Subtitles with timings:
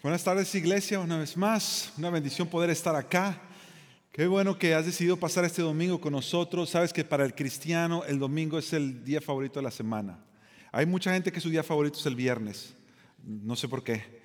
[0.00, 3.36] Buenas tardes iglesia, una vez más, una bendición poder estar acá.
[4.12, 6.70] Qué bueno que has decidido pasar este domingo con nosotros.
[6.70, 10.16] Sabes que para el cristiano el domingo es el día favorito de la semana.
[10.70, 12.76] Hay mucha gente que su día favorito es el viernes,
[13.24, 14.17] no sé por qué.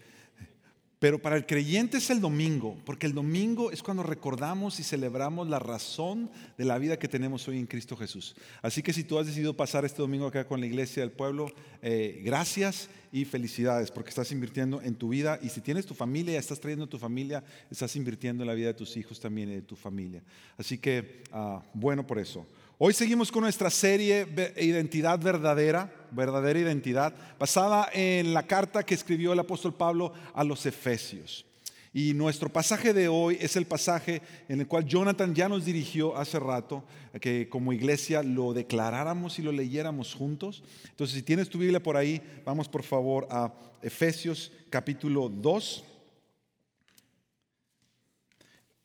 [1.03, 5.49] Pero para el creyente es el domingo, porque el domingo es cuando recordamos y celebramos
[5.49, 8.37] la razón de la vida que tenemos hoy en Cristo Jesús.
[8.61, 11.47] Así que si tú has decidido pasar este domingo acá con la iglesia del pueblo,
[11.81, 16.39] eh, gracias y felicidades, porque estás invirtiendo en tu vida y si tienes tu familia,
[16.39, 19.55] estás trayendo a tu familia, estás invirtiendo en la vida de tus hijos también y
[19.55, 20.23] de tu familia.
[20.57, 22.47] Así que, ah, bueno por eso.
[22.85, 29.31] Hoy seguimos con nuestra serie Identidad Verdadera, verdadera identidad, basada en la carta que escribió
[29.31, 31.45] el apóstol Pablo a los Efesios.
[31.93, 36.17] Y nuestro pasaje de hoy es el pasaje en el cual Jonathan ya nos dirigió
[36.17, 36.83] hace rato,
[37.21, 40.61] que como iglesia lo declaráramos y lo leyéramos juntos.
[40.89, 45.85] Entonces, si tienes tu Biblia por ahí, vamos por favor a Efesios capítulo 2.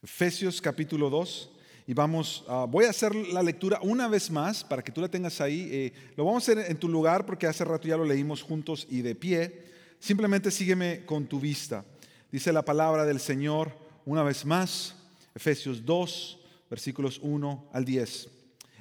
[0.04, 1.50] Efesios capítulo 2.
[1.88, 5.08] Y vamos, ah, voy a hacer la lectura una vez más para que tú la
[5.08, 5.70] tengas ahí.
[5.72, 8.86] Eh, lo vamos a hacer en tu lugar porque hace rato ya lo leímos juntos
[8.90, 9.62] y de pie.
[9.98, 11.86] Simplemente sígueme con tu vista.
[12.30, 13.72] Dice la palabra del Señor
[14.04, 14.96] una vez más,
[15.34, 18.28] Efesios 2, versículos 1 al 10.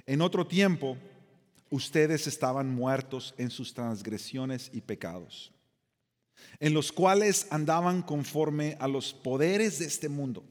[0.05, 0.97] En otro tiempo,
[1.69, 5.53] ustedes estaban muertos en sus transgresiones y pecados,
[6.59, 10.44] en los cuales andaban conforme a los poderes de este mundo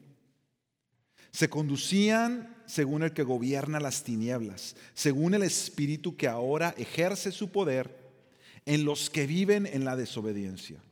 [1.36, 7.50] se conducían según el que gobierna las tinieblas, según el espíritu que ahora ejerce su
[7.50, 7.94] poder
[8.64, 10.82] en los que viven en la desobediencia.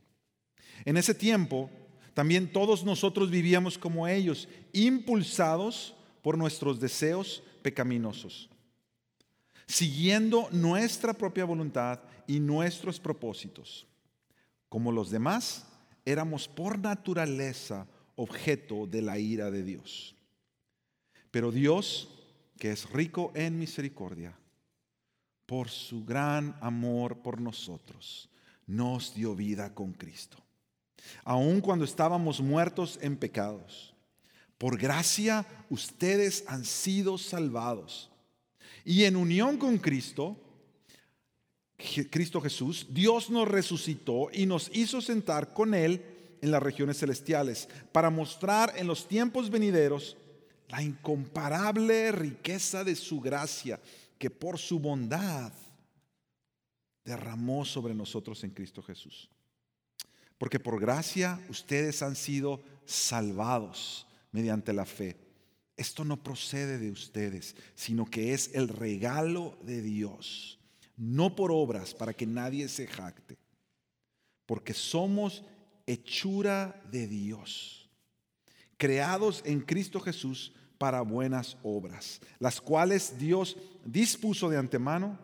[0.85, 1.71] En ese tiempo,
[2.13, 8.47] también todos nosotros vivíamos como ellos, impulsados por nuestros deseos pecaminosos,
[9.65, 13.87] siguiendo nuestra propia voluntad y nuestros propósitos.
[14.69, 15.65] Como los demás,
[16.05, 20.15] éramos por naturaleza objeto de la ira de Dios.
[21.35, 22.07] Pero Dios,
[22.57, 24.33] que es rico en misericordia,
[25.45, 28.29] por su gran amor por nosotros,
[28.65, 30.37] nos dio vida con Cristo.
[31.25, 33.93] Aun cuando estábamos muertos en pecados,
[34.57, 38.09] por gracia ustedes han sido salvados.
[38.85, 40.37] Y en unión con Cristo,
[42.11, 46.01] Cristo Jesús, Dios nos resucitó y nos hizo sentar con Él
[46.41, 50.15] en las regiones celestiales para mostrar en los tiempos venideros
[50.69, 53.79] la incomparable riqueza de su gracia
[54.17, 55.51] que por su bondad
[57.03, 59.29] derramó sobre nosotros en Cristo Jesús.
[60.37, 65.17] Porque por gracia ustedes han sido salvados mediante la fe.
[65.77, 70.57] Esto no procede de ustedes, sino que es el regalo de Dios,
[70.97, 73.37] no por obras para que nadie se jacte,
[74.45, 75.43] porque somos
[75.85, 77.84] hechura de Dios
[78.77, 85.17] creados en Cristo Jesús para buenas obras, las cuales Dios dispuso de antemano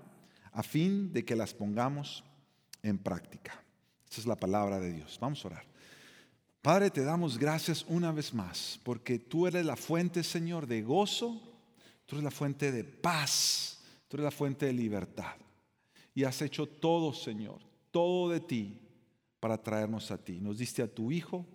[0.52, 2.24] a fin de que las pongamos
[2.84, 3.64] en práctica.
[4.10, 5.18] Esa es la palabra de Dios.
[5.22, 5.72] Vamos a orar.
[6.62, 11.42] Padre, te damos gracias una vez más, porque tú eres la fuente, Señor, de gozo,
[12.06, 15.36] tú eres la fuente de paz, tú eres la fuente de libertad.
[16.14, 18.80] Y has hecho todo, Señor, todo de ti
[19.40, 20.40] para traernos a ti.
[20.40, 21.48] Nos diste a tu Hijo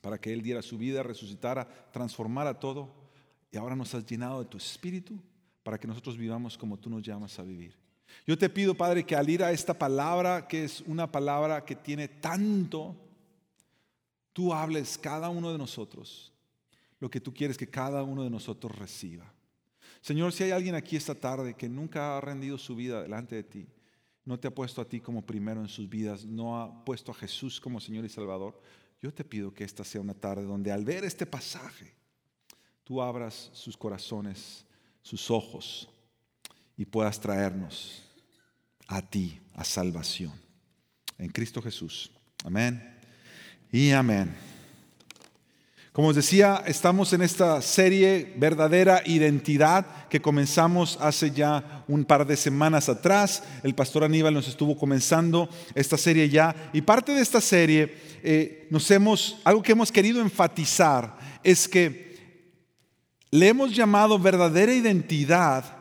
[0.00, 2.88] para que Él diera su vida, resucitara, transformara todo.
[3.52, 5.20] Y ahora nos has llenado de tu espíritu
[5.62, 7.74] para que nosotros vivamos como tú nos llamas a vivir.
[8.26, 11.76] Yo te pido, Padre, que al ir a esta palabra, que es una palabra que
[11.76, 12.96] tiene tanto,
[14.32, 16.30] tú hables cada uno de nosotros
[17.00, 19.32] lo que tú quieres que cada uno de nosotros reciba.
[20.02, 23.42] Señor, si hay alguien aquí esta tarde que nunca ha rendido su vida delante de
[23.42, 23.66] ti,
[24.24, 27.14] no te ha puesto a ti como primero en sus vidas, no ha puesto a
[27.14, 28.60] Jesús como Señor y Salvador,
[29.00, 31.94] yo te pido que esta sea una tarde donde al ver este pasaje,
[32.84, 34.64] tú abras sus corazones,
[35.02, 35.88] sus ojos
[36.76, 38.02] y puedas traernos
[38.86, 40.32] a ti, a salvación.
[41.18, 42.10] En Cristo Jesús.
[42.44, 42.98] Amén.
[43.70, 44.49] Y amén.
[45.92, 52.24] Como os decía, estamos en esta serie verdadera identidad que comenzamos hace ya un par
[52.24, 53.42] de semanas atrás.
[53.64, 56.54] El pastor Aníbal nos estuvo comenzando esta serie ya.
[56.72, 57.92] Y parte de esta serie,
[58.22, 62.16] eh, nos hemos, algo que hemos querido enfatizar es que
[63.32, 65.80] le hemos llamado verdadera identidad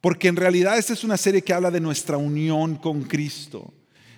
[0.00, 3.74] porque en realidad esta es una serie que habla de nuestra unión con Cristo.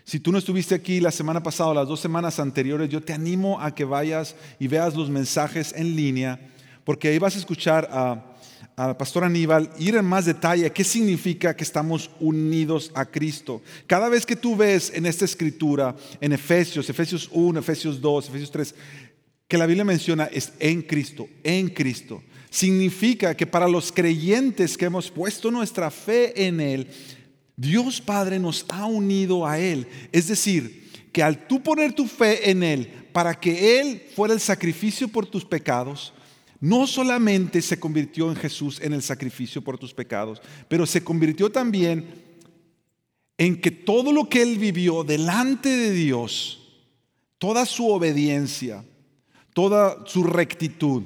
[0.09, 3.13] Si tú no estuviste aquí la semana pasada o las dos semanas anteriores, yo te
[3.13, 6.41] animo a que vayas y veas los mensajes en línea,
[6.83, 8.25] porque ahí vas a escuchar a,
[8.75, 13.61] a Pastor Aníbal ir en más detalle qué significa que estamos unidos a Cristo.
[13.87, 18.51] Cada vez que tú ves en esta escritura, en Efesios, Efesios 1, Efesios 2, Efesios
[18.51, 18.75] 3,
[19.47, 22.23] que la Biblia menciona es en Cristo, en Cristo.
[22.49, 26.89] Significa que para los creyentes que hemos puesto nuestra fe en Él,
[27.59, 29.89] Dios Padre nos ha unido a Él.
[30.13, 34.39] Es decir, que al tú poner tu fe en Él para que Él fuera el
[34.39, 36.13] sacrificio por tus pecados,
[36.61, 41.51] no solamente se convirtió en Jesús en el sacrificio por tus pecados, pero se convirtió
[41.51, 42.07] también
[43.37, 46.79] en que todo lo que Él vivió delante de Dios,
[47.39, 48.85] toda su obediencia,
[49.53, 51.03] toda su rectitud,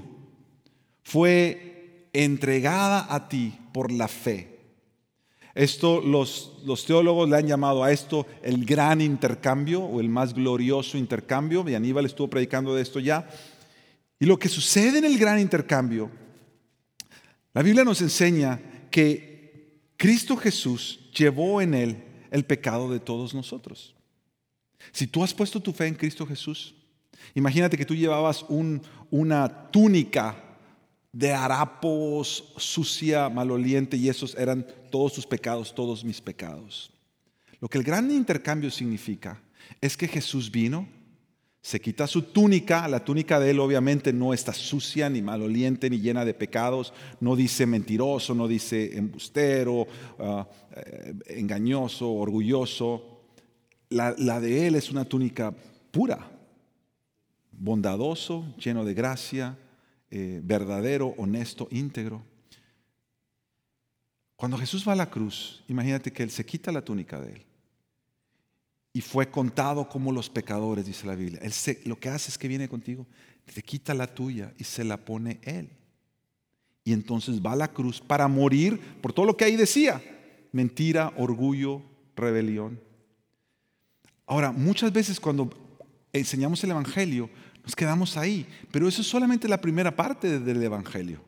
[1.02, 4.51] fue entregada a ti por la fe.
[5.54, 10.32] Esto los, los, teólogos le han llamado a esto el gran intercambio o el más
[10.32, 13.28] glorioso intercambio, y Aníbal estuvo predicando de esto ya.
[14.18, 16.10] Y lo que sucede en el gran intercambio,
[17.52, 18.60] la Biblia nos enseña
[18.90, 23.94] que Cristo Jesús llevó en él el pecado de todos nosotros.
[24.90, 26.74] Si tú has puesto tu fe en Cristo Jesús,
[27.34, 30.51] imagínate que tú llevabas una túnica
[31.12, 36.90] de harapos, sucia, maloliente, y esos eran todos tus pecados, todos mis pecados.
[37.60, 39.40] Lo que el gran intercambio significa
[39.80, 40.88] es que Jesús vino,
[41.60, 46.00] se quita su túnica, la túnica de él obviamente no está sucia, ni maloliente, ni
[46.00, 49.86] llena de pecados, no dice mentiroso, no dice embustero,
[50.18, 53.20] ah, eh, engañoso, orgulloso.
[53.90, 55.54] La, la de él es una túnica
[55.92, 56.32] pura,
[57.52, 59.56] bondadoso, lleno de gracia,
[60.12, 62.22] eh, verdadero, honesto, íntegro.
[64.36, 67.46] Cuando Jesús va a la cruz, imagínate que él se quita la túnica de él
[68.92, 71.40] y fue contado como los pecadores, dice la Biblia.
[71.42, 71.52] Él
[71.84, 73.06] lo que hace es que viene contigo,
[73.52, 75.70] te quita la tuya y se la pone Él.
[76.84, 80.02] Y entonces va a la cruz para morir por todo lo que ahí decía.
[80.52, 81.82] Mentira, orgullo,
[82.16, 82.80] rebelión.
[84.26, 85.50] Ahora, muchas veces cuando
[86.12, 87.30] enseñamos el Evangelio,
[87.64, 91.24] nos quedamos ahí, pero eso es solamente la primera parte del Evangelio.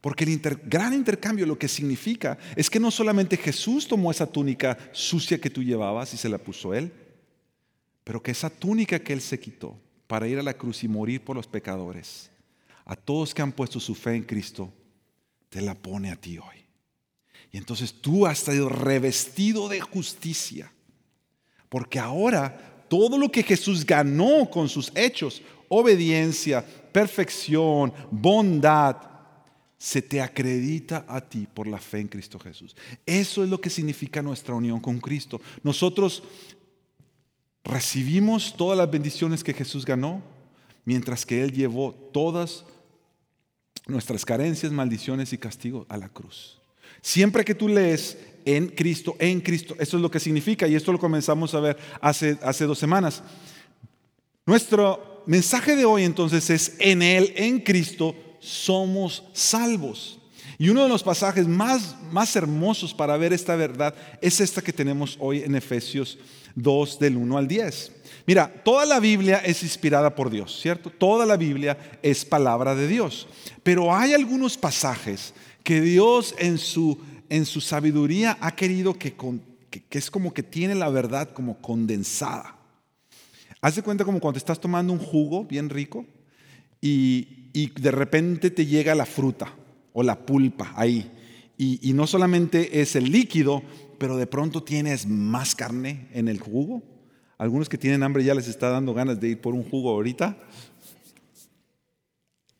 [0.00, 4.78] Porque el gran intercambio lo que significa es que no solamente Jesús tomó esa túnica
[4.92, 6.90] sucia que tú llevabas y se la puso él,
[8.02, 11.22] pero que esa túnica que él se quitó para ir a la cruz y morir
[11.22, 12.30] por los pecadores,
[12.86, 14.72] a todos que han puesto su fe en Cristo,
[15.50, 16.64] te la pone a ti hoy.
[17.52, 20.72] Y entonces tú has sido revestido de justicia,
[21.68, 28.96] porque ahora todo lo que Jesús ganó con sus hechos, obediencia, perfección, bondad,
[29.78, 32.74] se te acredita a ti por la fe en Cristo Jesús.
[33.06, 35.40] Eso es lo que significa nuestra unión con Cristo.
[35.62, 36.24] Nosotros
[37.62, 40.20] recibimos todas las bendiciones que Jesús ganó,
[40.84, 42.64] mientras que Él llevó todas
[43.86, 46.59] nuestras carencias, maldiciones y castigos a la cruz.
[47.02, 50.92] Siempre que tú lees en Cristo, en Cristo, eso es lo que significa y esto
[50.92, 53.22] lo comenzamos a ver hace, hace dos semanas.
[54.46, 60.18] Nuestro mensaje de hoy entonces es en Él, en Cristo, somos salvos.
[60.58, 64.72] Y uno de los pasajes más, más hermosos para ver esta verdad es esta que
[64.72, 66.18] tenemos hoy en Efesios
[66.54, 67.92] 2 del 1 al 10.
[68.26, 70.90] Mira, toda la Biblia es inspirada por Dios, ¿cierto?
[70.90, 73.26] Toda la Biblia es palabra de Dios.
[73.62, 76.98] Pero hay algunos pasajes que Dios en su,
[77.28, 79.14] en su sabiduría ha querido que,
[79.70, 82.56] que, que es como que tiene la verdad como condensada.
[83.60, 86.06] Haz de cuenta como cuando estás tomando un jugo bien rico
[86.80, 89.52] y, y de repente te llega la fruta
[89.92, 91.10] o la pulpa ahí.
[91.62, 93.62] Y, no solamente es el líquido,
[93.98, 96.82] pero de pronto tienes más carne en el jugo.
[97.36, 100.38] Algunos que tienen hambre ya les está dando ganas de ir por un jugo ahorita.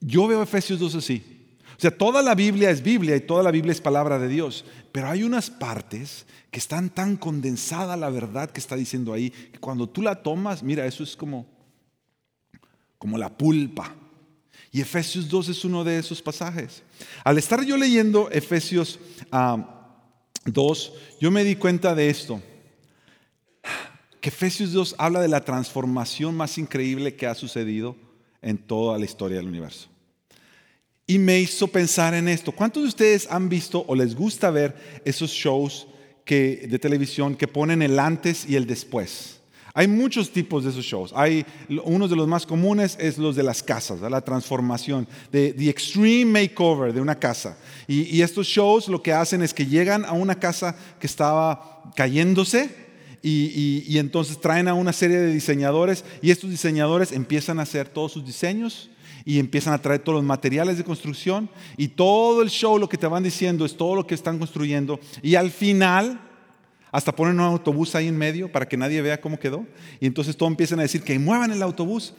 [0.00, 1.39] Yo veo Efesios 2 así.
[1.80, 4.66] O sea, toda la Biblia es Biblia y toda la Biblia es palabra de Dios.
[4.92, 9.58] Pero hay unas partes que están tan condensada la verdad que está diciendo ahí, que
[9.58, 11.46] cuando tú la tomas, mira, eso es como,
[12.98, 13.94] como la pulpa.
[14.70, 16.82] Y Efesios 2 es uno de esos pasajes.
[17.24, 19.88] Al estar yo leyendo Efesios 2, ah,
[21.18, 22.42] yo me di cuenta de esto.
[24.20, 27.96] Que Efesios 2 habla de la transformación más increíble que ha sucedido
[28.42, 29.88] en toda la historia del universo.
[31.10, 32.52] Y me hizo pensar en esto.
[32.52, 35.88] ¿Cuántos de ustedes han visto o les gusta ver esos shows
[36.24, 39.40] que, de televisión que ponen el antes y el después?
[39.74, 41.12] Hay muchos tipos de esos shows.
[41.16, 41.44] Hay
[41.82, 46.26] uno de los más comunes es los de las casas, la transformación, de the extreme
[46.26, 47.58] makeover de una casa.
[47.88, 51.90] Y, y, estos shows lo que hacen es que llegan a una casa que estaba
[51.96, 52.70] cayéndose
[53.20, 57.88] y, y, entonces traen a una serie de diseñadores y estos diseñadores empiezan a hacer
[57.88, 58.90] todos sus diseños
[59.24, 62.98] y empiezan a traer todos los materiales de construcción y todo el show lo que
[62.98, 66.20] te van diciendo es todo lo que están construyendo y al final
[66.92, 69.66] hasta ponen un autobús ahí en medio para que nadie vea cómo quedó
[70.00, 72.14] y entonces todos empiezan a decir que muevan el autobús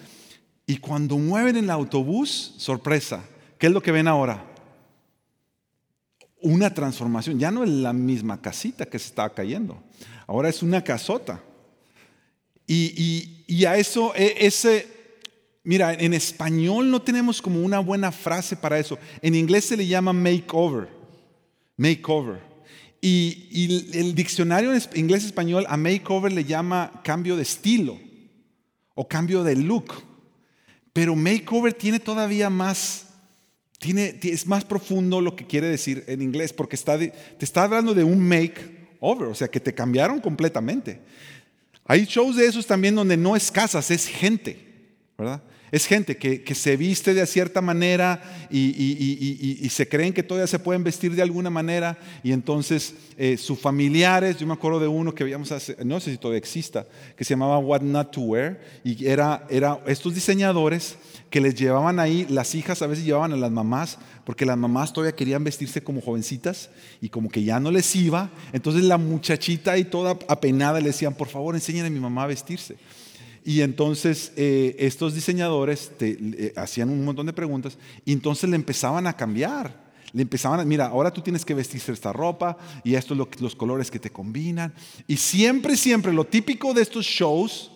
[0.65, 3.25] y cuando mueven el autobús, sorpresa,
[3.57, 4.45] ¿qué es lo que ven ahora?
[6.41, 9.81] Una transformación, ya no es la misma casita que se estaba cayendo
[10.31, 11.43] ahora es una casota.
[12.65, 14.87] Y, a eso, e, ese,
[15.63, 18.97] mira, en español no tenemos como una buena frase para eso.
[19.21, 20.89] En inglés se le llama makeover,
[21.77, 22.39] makeover.
[23.01, 27.99] Y, y el diccionario en inglés-español a makeover le llama cambio de estilo
[28.93, 30.03] o cambio de look.
[30.93, 33.07] Pero makeover tiene todavía más,
[33.79, 37.93] tiene, es más profundo lo que quiere decir en inglés, porque está te está hablando
[37.93, 41.01] de un make over, o sea, que te cambiaron completamente.
[41.85, 45.41] Hay shows de esos también donde no es casas, es gente, ¿verdad?
[45.71, 50.83] Es gente que, se viste de cierta manera y, se creen que todavía se pueden
[50.83, 55.23] vestir de alguna manera y entonces eh, sus familiares, yo me acuerdo de uno que
[55.23, 55.49] veíamos
[55.85, 56.85] no sé si todavía exista,
[57.15, 59.47] que se llamaba What Not to Wear y era,
[59.87, 60.97] estos diseñadores
[61.29, 64.91] que les llevaban ahí, las hijas a veces llevaban a las mamás, porque las mamás
[64.91, 69.77] todavía querían vestirse como jovencitas y como que ya no les iba, entonces la muchachita
[69.77, 72.75] y toda apenada le decían, por favor enséñenle a mi mamá a vestirse.
[73.43, 78.55] Y entonces eh, estos diseñadores te, eh, hacían un montón de preguntas y entonces le
[78.55, 79.91] empezaban a cambiar.
[80.13, 83.55] Le empezaban a, mira, ahora tú tienes que vestirse esta ropa y estos son los
[83.55, 84.73] colores que te combinan.
[85.07, 87.71] Y siempre, siempre, lo típico de estos shows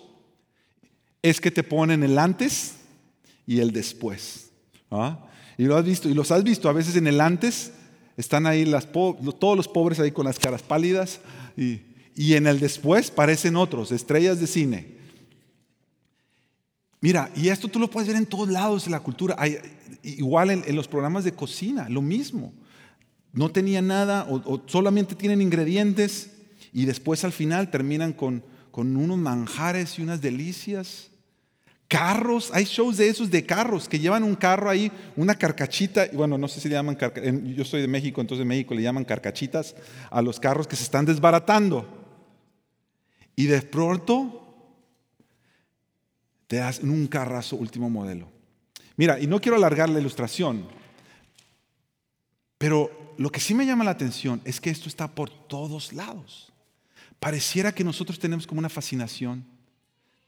[1.22, 2.75] es que te ponen el antes
[3.48, 4.51] y el después.
[4.91, 5.27] ¿ah?
[5.57, 7.72] Y lo has visto, y los has visto, a veces en el antes
[8.17, 11.22] están ahí las todos los pobres ahí con las caras pálidas
[11.57, 11.81] y,
[12.15, 14.95] y en el después parecen otros, estrellas de cine.
[17.05, 19.38] Mira, y esto tú lo puedes ver en todos lados de la cultura.
[20.01, 22.51] igual en, los programas de cocina, lo mismo.
[23.31, 26.31] No tenía nada o, solamente tienen ingredientes
[26.74, 28.43] y después al final terminan con,
[28.74, 31.12] unos manjares y unas delicias.
[31.88, 36.15] Carros, hay shows de esos de carros que llevan un carro ahí, una carcachita, y
[36.15, 36.97] bueno, no sé si le llaman,
[37.55, 39.75] yo soy de México, entonces en México le llaman carcachitas
[40.09, 41.88] a los carros que se están desbaratando.
[43.35, 44.45] Y de pronto
[46.48, 48.30] te das un carrazo último modelo.
[48.98, 50.68] Mira, y no quiero alargar la ilustración,
[52.58, 56.54] pero lo que sí me llama la atención es que esto está por todos lados.
[57.20, 59.46] Pareciera que nosotros tenemos como una fascinación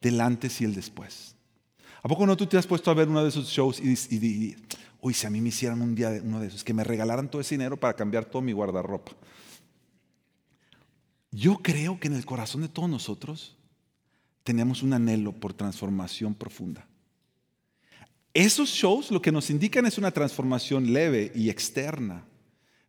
[0.01, 1.35] del antes y el después.
[2.01, 4.55] ¿A poco no tú te has puesto a ver uno de esos shows y, y,
[5.01, 7.41] uy, si a mí me hicieran un día uno de esos, que me regalaran todo
[7.41, 9.13] ese dinero para cambiar todo mi guardarropa?
[11.31, 13.56] Yo creo que en el corazón de todos nosotros
[14.47, 16.87] tenemos un anhelo por transformación profunda.
[18.33, 22.23] Esos shows lo que nos indican es una transformación leve y externa,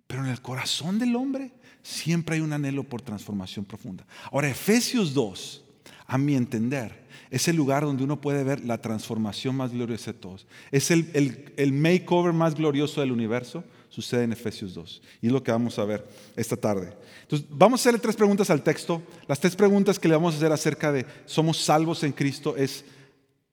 [0.07, 1.51] pero en el corazón del hombre
[1.83, 4.07] siempre hay un anhelo por transformación profunda.
[4.31, 5.65] Ahora, Efesios 2,
[6.07, 10.19] a mi entender, es el lugar donde uno puede ver la transformación más gloriosa de
[10.21, 10.47] todos.
[10.71, 15.03] Es el, el, el makeover más glorioso del universo sucede en Efesios 2.
[15.23, 16.93] Y es lo que vamos a ver esta tarde.
[17.23, 19.03] Entonces, vamos a hacerle tres preguntas al texto.
[19.27, 22.85] Las tres preguntas que le vamos a hacer acerca de somos salvos en Cristo es,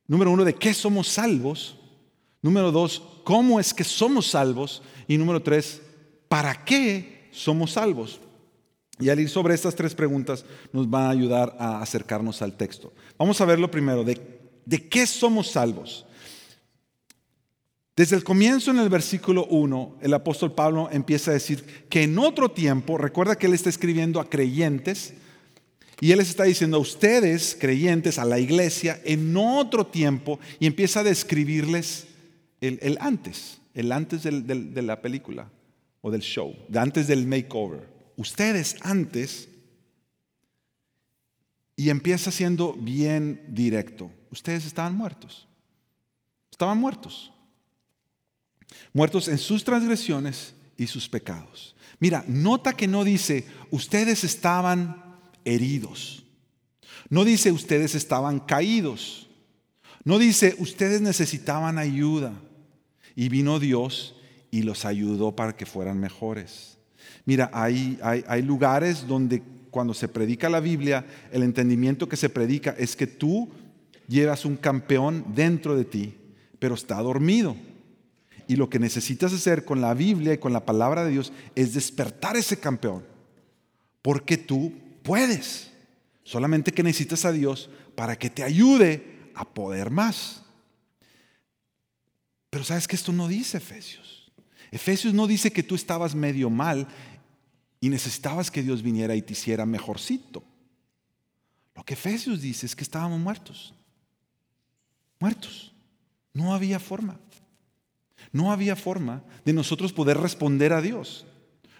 [0.07, 1.77] número uno, de qué somos salvos.
[2.41, 4.81] Número dos, cómo es que somos salvos.
[5.07, 5.81] Y número tres,
[6.27, 8.19] ¿para qué somos salvos?
[8.99, 12.93] Y al ir sobre estas tres preguntas nos va a ayudar a acercarnos al texto.
[13.17, 16.04] Vamos a ver lo primero, de, de qué somos salvos.
[17.95, 22.19] Desde el comienzo en el versículo 1, el apóstol Pablo empieza a decir que en
[22.19, 25.13] otro tiempo, recuerda que él está escribiendo a creyentes,
[26.01, 30.67] y él les está diciendo a ustedes, creyentes, a la iglesia, en otro tiempo, y
[30.67, 32.07] empieza a describirles
[32.59, 35.49] el, antes, el antes de la película
[36.01, 37.87] o del show, de antes del makeover.
[38.17, 39.47] Ustedes antes,
[41.77, 45.47] y empieza siendo bien directo, ustedes estaban muertos,
[46.51, 47.31] estaban muertos
[48.93, 51.75] muertos en sus transgresiones y sus pecados.
[51.99, 55.03] Mira, nota que no dice, ustedes estaban
[55.45, 56.23] heridos.
[57.09, 59.29] No dice, ustedes estaban caídos.
[60.03, 62.33] No dice, ustedes necesitaban ayuda.
[63.15, 64.15] Y vino Dios
[64.51, 66.77] y los ayudó para que fueran mejores.
[67.25, 69.41] Mira, hay, hay, hay lugares donde
[69.71, 73.49] cuando se predica la Biblia, el entendimiento que se predica es que tú
[74.07, 76.15] llevas un campeón dentro de ti,
[76.59, 77.55] pero está dormido.
[78.47, 81.73] Y lo que necesitas hacer con la Biblia y con la palabra de Dios es
[81.73, 83.05] despertar ese campeón.
[84.01, 84.73] Porque tú
[85.03, 85.71] puedes.
[86.23, 90.43] Solamente que necesitas a Dios para que te ayude a poder más.
[92.49, 94.31] Pero sabes que esto no dice Efesios.
[94.71, 96.87] Efesios no dice que tú estabas medio mal
[97.79, 100.43] y necesitabas que Dios viniera y te hiciera mejorcito.
[101.75, 103.73] Lo que Efesios dice es que estábamos muertos.
[105.19, 105.73] Muertos.
[106.33, 107.19] No había forma.
[108.35, 111.25] No había forma de nosotros poder responder a Dios.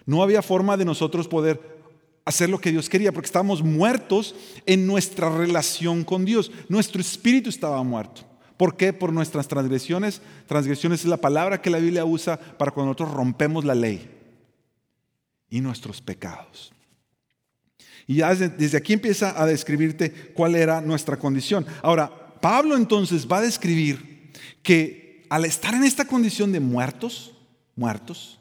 [0.06, 1.60] No había forma de nosotros poder
[2.24, 4.34] hacer lo que Dios quería, porque estábamos muertos
[4.64, 6.50] en nuestra relación con Dios.
[6.70, 8.22] Nuestro espíritu estaba muerto.
[8.56, 8.94] ¿Por qué?
[8.94, 10.22] Por nuestras transgresiones.
[10.46, 14.08] Transgresiones es la palabra que la Biblia usa para cuando nosotros rompemos la ley.
[15.50, 16.72] Y nuestros pecados.
[18.06, 21.66] Y ya desde, aquí empieza a describirte cuál era nuestra condición.
[21.82, 22.10] Ahora,
[22.40, 24.32] Pablo entonces va a describir
[24.62, 27.34] que al estar en esta condición de muertos,
[27.74, 28.38] muertos,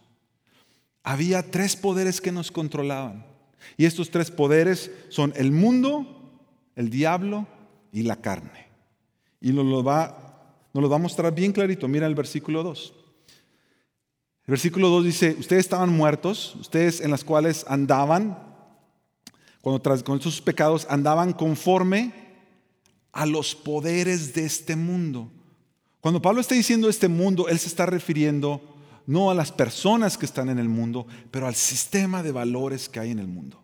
[1.04, 3.26] había tres poderes que nos controlaban.
[3.78, 6.40] Y estos tres poderes son el mundo,
[6.76, 7.48] el diablo
[7.92, 8.68] y la carne.
[9.40, 11.88] Y nos lo va, nos lo va a mostrar bien clarito.
[11.88, 12.94] Mira el versículo 2.
[14.48, 18.38] El versículo 2 dice, ustedes estaban muertos, ustedes en las cuales andaban,
[19.62, 22.14] cuando tras, con sus pecados andaban conforme
[23.12, 25.32] a los poderes de este mundo.
[26.06, 28.62] Cuando Pablo está diciendo este mundo, él se está refiriendo
[29.08, 33.00] no a las personas que están en el mundo, pero al sistema de valores que
[33.00, 33.60] hay en el mundo.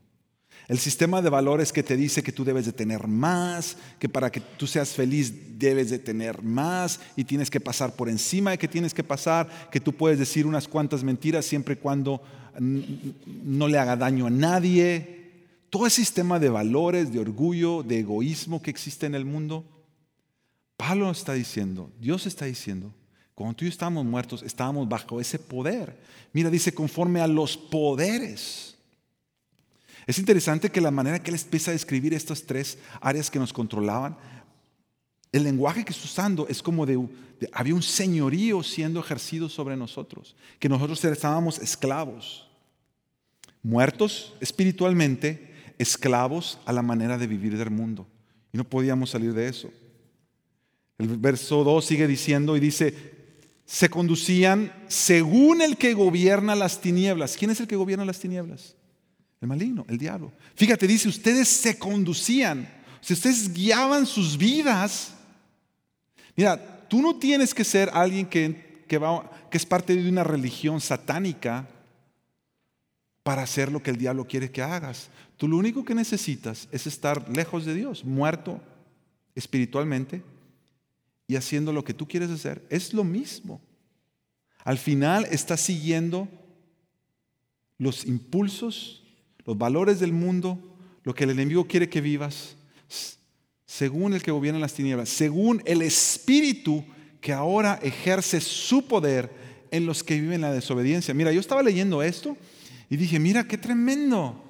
[0.68, 4.32] El sistema de valores que te dice que tú debes de tener más, que para
[4.32, 8.58] que tú seas feliz debes de tener más y tienes que pasar por encima de
[8.58, 12.24] que tienes que pasar, que tú puedes decir unas cuantas mentiras siempre y cuando
[12.60, 15.44] no le haga daño a nadie.
[15.70, 19.64] Todo el sistema de valores, de orgullo, de egoísmo que existe en el mundo.
[20.82, 22.92] Pablo está diciendo, Dios está diciendo,
[23.36, 25.96] cuando tú y yo estábamos muertos, estábamos bajo ese poder.
[26.34, 28.76] Mira, dice conforme a los poderes.
[30.08, 33.54] Es interesante que la manera que él empieza a describir estas tres áreas que nos
[33.54, 34.18] controlaban,
[35.32, 37.00] el lenguaje que está usando es como de,
[37.54, 42.50] había un señorío siendo ejercido sobre nosotros, que nosotros estábamos esclavos,
[43.62, 48.08] muertos espiritualmente, esclavos a la manera de vivir del mundo.
[48.52, 49.72] Y no podíamos salir de eso.
[51.02, 52.94] El verso 2 sigue diciendo y dice,
[53.66, 57.36] se conducían según el que gobierna las tinieblas.
[57.36, 58.76] ¿Quién es el que gobierna las tinieblas?
[59.42, 60.32] El maligno, el diablo.
[60.54, 62.70] Fíjate, dice, ustedes se conducían,
[63.02, 65.16] si ustedes guiaban sus vidas.
[66.36, 70.24] Mira, tú no tienes que ser alguien que, que, va, que es parte de una
[70.24, 71.68] religión satánica
[73.24, 75.10] para hacer lo que el diablo quiere que hagas.
[75.36, 78.62] Tú lo único que necesitas es estar lejos de Dios, muerto
[79.34, 80.22] espiritualmente,
[81.32, 83.62] y haciendo lo que tú quieres hacer, es lo mismo.
[84.66, 86.28] Al final estás siguiendo
[87.78, 89.02] los impulsos,
[89.46, 90.60] los valores del mundo,
[91.06, 92.58] lo que el enemigo quiere que vivas,
[93.66, 96.84] según el que gobierna las tinieblas, según el espíritu
[97.22, 99.32] que ahora ejerce su poder
[99.72, 101.14] en los que viven la desobediencia.
[101.14, 102.36] Mira, yo estaba leyendo esto
[102.90, 104.44] y dije, mira, qué tremendo.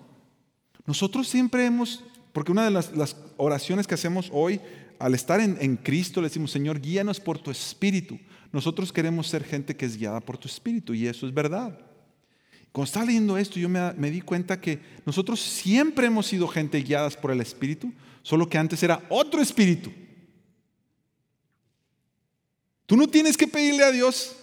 [0.87, 4.59] Nosotros siempre hemos, porque una de las, las oraciones que hacemos hoy
[5.01, 8.19] al estar en, Cristo le decimos, Señor, guíanos por tu espíritu.
[8.51, 11.77] Nosotros queremos ser gente que es guiada por tu espíritu y eso es verdad.
[12.71, 16.81] Cuando estaba leyendo esto, yo me, me, di cuenta que nosotros siempre hemos sido gente
[16.81, 19.91] guiadas por el Espíritu, solo que antes era otro Espíritu.
[22.85, 24.37] Tú no tienes que pedirle a Dios,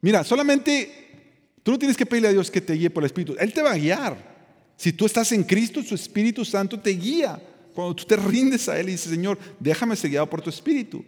[0.00, 3.36] mira, solamente tú no tienes que pedirle a Dios que te guíe por el Espíritu,
[3.38, 4.38] Él te va a guiar.
[4.76, 7.40] Si tú estás en Cristo, su Espíritu Santo te guía.
[7.78, 11.04] Cuando tú te rindes a Él y dices, Señor, déjame ser guiado por tu Espíritu.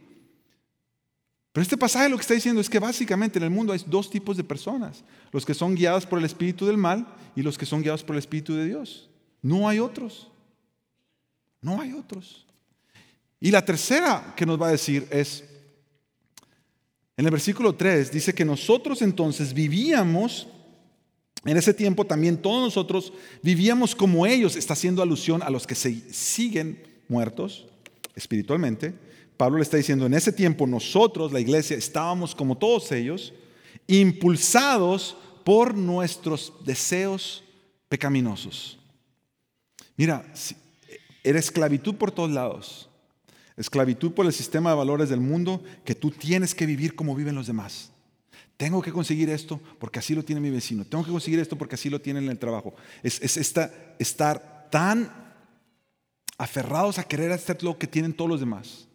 [1.51, 4.09] Pero este pasaje lo que está diciendo es que básicamente en el mundo hay dos
[4.09, 5.03] tipos de personas.
[5.33, 8.15] Los que son guiados por el Espíritu del mal y los que son guiados por
[8.15, 9.11] el Espíritu de Dios.
[9.43, 10.31] No hay otros.
[11.61, 12.47] No hay otros.
[13.41, 15.43] Y la tercera que nos va a decir es,
[17.17, 20.47] en el versículo 3 dice que nosotros entonces vivíamos
[21.45, 25.75] en ese tiempo también todos nosotros vivíamos como ellos, está haciendo alusión a los que
[25.75, 27.67] se siguen muertos
[28.15, 28.95] espiritualmente.
[29.37, 33.33] Pablo le está diciendo, en ese tiempo nosotros, la iglesia, estábamos como todos ellos,
[33.87, 37.43] impulsados por nuestros deseos
[37.89, 38.79] pecaminosos.
[39.97, 40.31] Mira,
[41.25, 42.89] era esclavitud por todos lados.
[43.57, 47.35] Esclavitud por el sistema de valores del mundo que tú tienes que vivir como viven
[47.35, 47.91] los demás.
[48.61, 50.85] Tengo que conseguir esto porque así lo tiene mi vecino.
[50.85, 52.75] Tengo que conseguir esto porque así lo tiene en el trabajo.
[53.03, 55.11] Es, estar tan
[56.37, 58.87] aferrados a querer hacer lo que tienen todos los demás.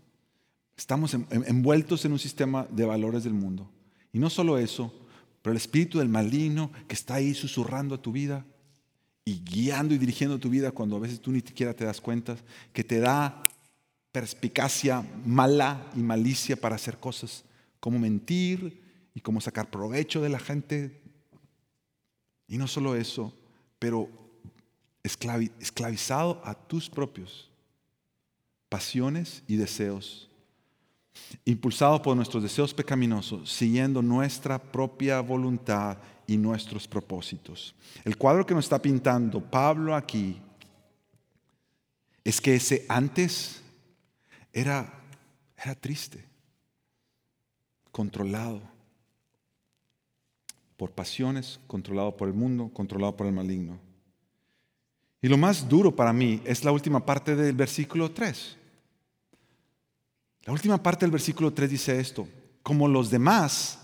[0.78, 3.67] Estamos envueltos en un sistema de valores del mundo.
[4.13, 4.93] Y no solo eso,
[5.41, 8.45] pero el espíritu del maligno que está ahí susurrando a tu vida
[9.25, 12.38] y guiando y dirigiendo tu vida cuando a veces tú ni siquiera te das cuenta,
[12.71, 13.47] que te da
[14.12, 17.43] perspicacia mala y malicia para hacer cosas
[17.80, 18.84] como mentir
[19.15, 21.01] y como sacar provecho de la gente.
[22.47, 23.34] Y no solo eso,
[23.80, 24.08] pero
[25.01, 27.49] esclavizado a tus propios
[28.69, 30.30] pasiones y deseos,
[31.45, 35.97] impulsado por nuestros deseos pecaminosos, siguiendo nuestra propia voluntad
[36.28, 37.73] y nuestros propósitos.
[38.04, 40.41] El cuadro que nos está pintando Pablo aquí
[42.23, 43.62] es que ese antes
[44.51, 44.91] era,
[45.56, 46.25] era triste,
[47.91, 48.74] controlado
[50.77, 53.79] por pasiones, controlado por el mundo, controlado por el maligno.
[55.21, 58.57] Y lo más duro para mí es la última parte del versículo 3.
[60.43, 62.27] La última parte del versículo 3 dice esto,
[62.61, 63.79] como los demás,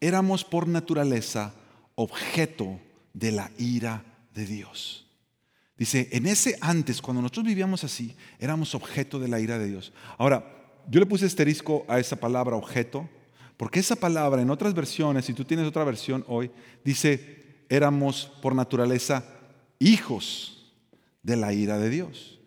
[0.00, 1.54] éramos por naturaleza
[1.94, 2.80] objeto
[3.12, 5.06] de la ira de Dios.
[5.76, 9.92] Dice, en ese antes, cuando nosotros vivíamos así, éramos objeto de la ira de Dios.
[10.18, 10.44] Ahora,
[10.88, 13.08] yo le puse asterisco a esa palabra objeto,
[13.60, 16.50] porque esa palabra en otras versiones, si tú tienes otra versión hoy,
[16.82, 19.22] dice, éramos por naturaleza
[19.78, 20.72] hijos
[21.22, 22.40] de la ira de Dios.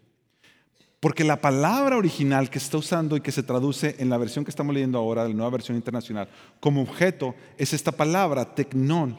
[1.00, 4.50] Porque la palabra original que está usando y que se traduce en la versión que
[4.50, 6.28] estamos leyendo ahora, la nueva versión internacional,
[6.60, 9.16] como objeto, es esta palabra, tecnón.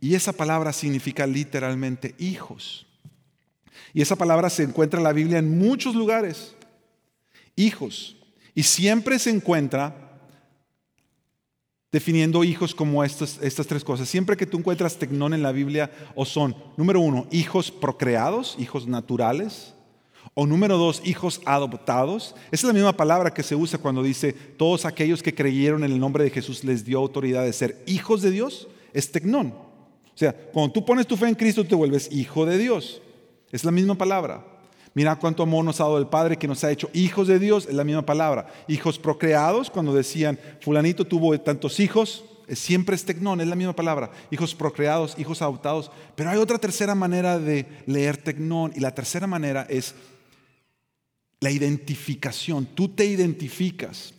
[0.00, 2.86] Y esa palabra significa literalmente hijos.
[3.92, 6.56] Y esa palabra se encuentra en la Biblia en muchos lugares.
[7.56, 8.16] Hijos.
[8.54, 10.05] Y siempre se encuentra
[11.92, 14.08] definiendo hijos como estas, tres cosas.
[14.08, 18.86] Siempre que tú encuentras tecnón en la Biblia, o son, número uno, hijos procreados, hijos
[18.86, 19.74] naturales,
[20.34, 22.34] o número dos, hijos adoptados.
[22.50, 25.92] Esa es la misma palabra que se usa cuando dice, todos aquellos que creyeron en
[25.92, 29.48] el nombre de Jesús les dio autoridad de ser hijos de Dios, es tecnón.
[29.48, 33.00] O sea, cuando tú pones tu fe en Cristo, te vuelves hijo de Dios.
[33.52, 34.55] Es la misma palabra.
[34.96, 37.66] Mira cuánto amor nos ha dado el Padre que nos ha hecho hijos de Dios,
[37.66, 38.46] es la misma palabra.
[38.66, 44.10] Hijos procreados, cuando decían, fulanito tuvo tantos hijos, siempre es tecnón, es la misma palabra.
[44.30, 45.90] Hijos procreados, hijos adoptados.
[46.14, 49.94] Pero hay otra tercera manera de leer tecnón y la tercera manera es
[51.40, 52.64] la identificación.
[52.64, 54.14] Tú te identificas.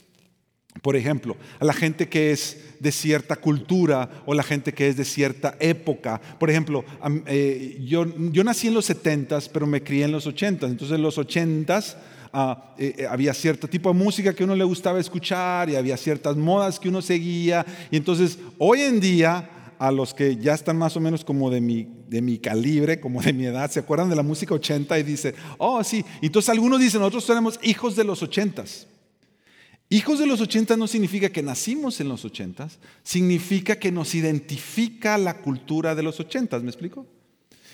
[0.82, 4.96] Por ejemplo, a la gente que es de cierta cultura o la gente que es
[4.96, 6.20] de cierta época.
[6.38, 6.84] Por ejemplo,
[7.26, 10.68] eh, yo, yo, nací en los 70s, pero me crié en los 80s.
[10.68, 11.96] Entonces en los 80s
[12.32, 15.96] ah, eh, eh, había cierto tipo de música que uno le gustaba escuchar y había
[15.96, 17.66] ciertas modas que uno seguía.
[17.90, 21.60] Y entonces hoy en día a los que ya están más o menos como de
[21.60, 25.02] mi, de mi calibre, como de mi edad, se acuerdan de la música 80 y
[25.04, 26.04] dicen, oh sí.
[26.20, 28.86] Entonces algunos dicen, nosotros tenemos hijos de los 80s.
[29.90, 32.68] Hijos de los 80 no significa que nacimos en los 80,
[33.02, 37.06] significa que nos identifica la cultura de los 80, ¿me explico?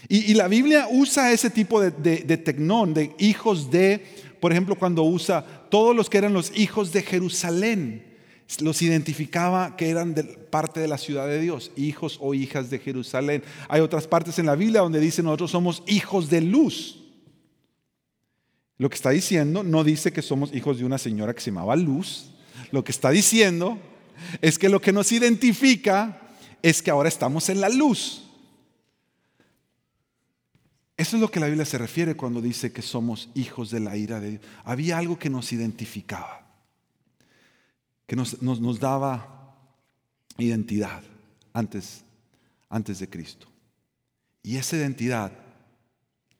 [0.09, 4.05] Y, la Biblia usa ese tipo de, de, tecnón, de hijos de,
[4.39, 8.05] por ejemplo, cuando usa todos los que eran los hijos de Jerusalén,
[8.61, 10.15] los identificaba que eran
[10.51, 13.43] parte de la ciudad de Dios, hijos o hijas de Jerusalén.
[13.69, 17.04] Hay otras partes en la Biblia donde dice nosotros somos hijos de luz.
[18.79, 21.77] Lo que está diciendo no dice que somos hijos de una señora que se llamaba
[21.77, 22.31] Luz.
[22.71, 23.79] Lo que está diciendo
[24.41, 26.21] es que lo que nos identifica
[26.63, 28.23] es que ahora estamos en la luz.
[30.97, 33.97] Eso es lo que la Biblia se refiere cuando dice que somos hijos de la
[33.97, 34.43] ira de Dios.
[34.65, 36.47] Había algo que nos identificaba,
[38.07, 39.57] que nos, nos, daba
[40.39, 41.03] identidad
[41.53, 42.05] antes,
[42.69, 43.49] antes de Cristo.
[44.43, 45.33] Y esa identidad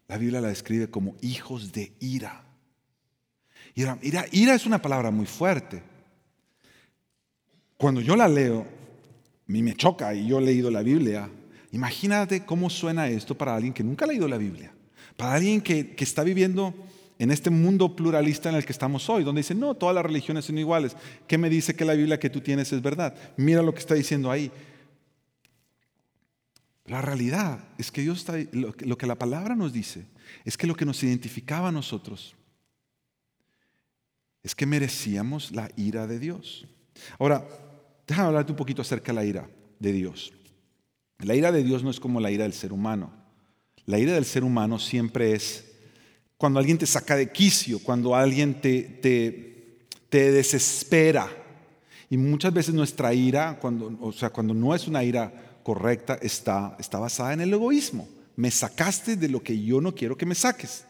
[0.09, 2.45] la Biblia la describe como hijos de ira.
[3.75, 3.99] Ira,
[4.31, 5.83] ira, es una palabra muy fuerte.
[7.77, 8.67] Cuando yo la leo,
[9.47, 11.29] mí me choca y yo he leído la Biblia.
[11.73, 14.73] Imagínate cómo suena esto para alguien que nunca ha leído la Biblia.
[15.17, 16.73] Para alguien que, que está viviendo
[17.19, 20.45] en este mundo pluralista en el que estamos hoy, donde dice, no, todas las religiones
[20.45, 20.97] son iguales.
[21.27, 23.15] ¿Qué me dice que la Biblia que tú tienes es verdad?
[23.37, 24.51] Mira lo que está diciendo ahí.
[26.87, 30.07] La realidad es que Dios está, lo, que la palabra nos dice
[30.45, 32.35] es que lo que nos identificaba a nosotros
[34.43, 36.67] es que merecíamos la ira de Dios.
[37.19, 37.49] Ahora,
[38.07, 40.35] déjame hablarte un poquito acerca de la ira de Dios.
[41.21, 43.11] La ira de Dios no es como la ira del ser humano.
[43.87, 45.73] La ira del ser humano siempre es
[46.37, 51.31] cuando alguien te saca de quicio, cuando alguien te, te, te desespera.
[52.11, 56.77] Y muchas veces nuestra ira, cuando, o sea, cuando no es una ira correcta está,
[56.79, 58.07] está basada en el egoísmo.
[58.37, 60.85] Me sacaste de lo que yo no quiero que me saques.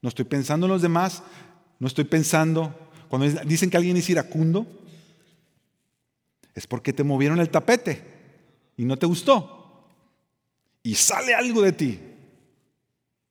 [0.00, 1.22] No estoy pensando en los demás,
[1.80, 2.72] no estoy pensando,
[3.08, 4.66] cuando dicen que alguien es iracundo,
[6.54, 8.02] es porque te movieron el tapete
[8.76, 9.88] y no te gustó.
[10.82, 12.00] Y sale algo de ti.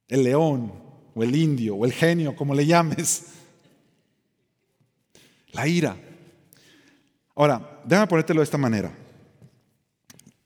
[0.08, 0.72] el león
[1.16, 3.28] o el indio o el genio, como le llames.
[5.52, 5.96] La ira.
[7.36, 9.05] Ahora, déjame ponértelo de esta manera.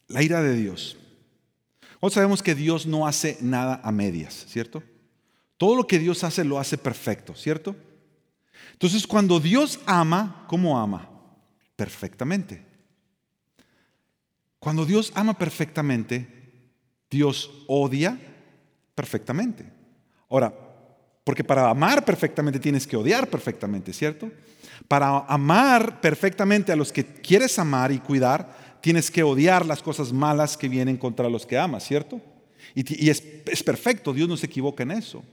[0.10, 0.98] La ira de Dios.
[2.00, 4.84] Hoy sabemos que Dios no hace nada a medias, ¿cierto?
[5.58, 7.76] Todo lo que Dios hace lo hace perfecto, ¿cierto?
[8.74, 11.10] Entonces, cuando Dios ama, ¿cómo ama?
[11.76, 12.66] Perfectamente.
[14.60, 16.28] Cuando Dios ama perfectamente,
[17.10, 18.18] Dios odia
[18.96, 19.66] perfectamente.
[20.30, 20.54] Ahora,
[21.24, 24.32] porque para amar perfectamente tienes que odiar perfectamente, ¿cierto?
[24.88, 30.14] Para amar perfectamente a los que quieres amar y cuidar, tienes que odiar las cosas
[30.14, 32.22] malas que vienen contra los que amas, ¿cierto?
[32.76, 35.24] Y, es, es perfecto, Dios no se equivoca en eso.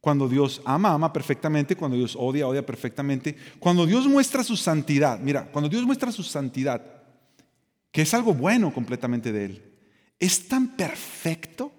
[0.00, 1.76] Cuando Dios ama, ama perfectamente.
[1.76, 3.36] Cuando Dios odia, odia perfectamente.
[3.58, 6.82] Cuando Dios muestra su santidad, mira, cuando Dios muestra su santidad,
[7.90, 9.62] que es algo bueno completamente de Él,
[10.20, 11.72] es tan perfecto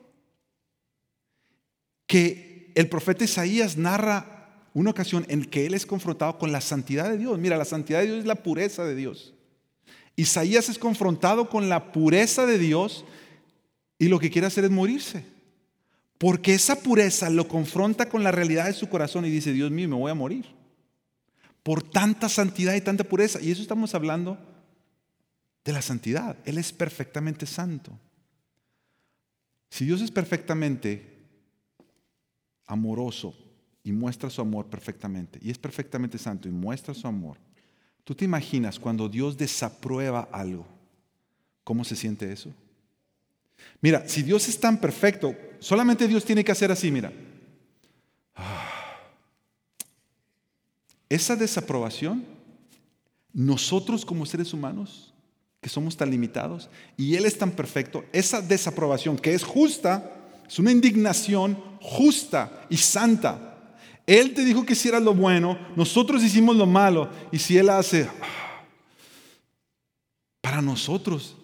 [2.06, 4.40] que el profeta Isaías narra
[4.74, 7.38] una ocasión en que él es confrontado con la santidad de Dios.
[7.38, 9.34] Mira, la santidad de Dios es la pureza de Dios.
[10.20, 13.06] Isaías es confrontado con la pureza de Dios
[13.98, 15.24] y lo que quiere hacer es morirse.
[16.18, 19.88] Porque esa pureza lo confronta con la realidad de su corazón y dice, Dios mío,
[19.88, 20.46] me voy a morir.
[21.64, 23.40] Por tanta santidad y tanta pureza.
[23.42, 24.38] Y eso estamos hablando
[25.64, 26.36] de la santidad.
[26.44, 27.98] Él es perfectamente santo.
[29.70, 31.18] Si Dios es perfectamente
[32.66, 33.34] amoroso
[33.86, 37.38] y muestra su amor perfectamente, y es perfectamente santo y muestra su amor,
[38.04, 40.66] ¿tú te imaginas cuando Dios desaprueba algo?
[41.64, 42.52] ¿Cómo se siente eso?
[43.82, 47.12] Mira, si Dios es tan perfecto, solamente Dios tiene que hacer así, mira.
[51.10, 52.26] Esa desaprobación,
[53.34, 55.14] nosotros como seres humanos,
[55.62, 60.16] que somos tan limitados, y Él es tan perfecto, esa desaprobación que es justa,
[60.48, 63.49] es una indignación justa y santa.
[64.10, 68.10] Él te dijo que hicieras lo bueno, nosotros hicimos lo malo, y si Él hace,
[70.42, 71.38] para nosotros,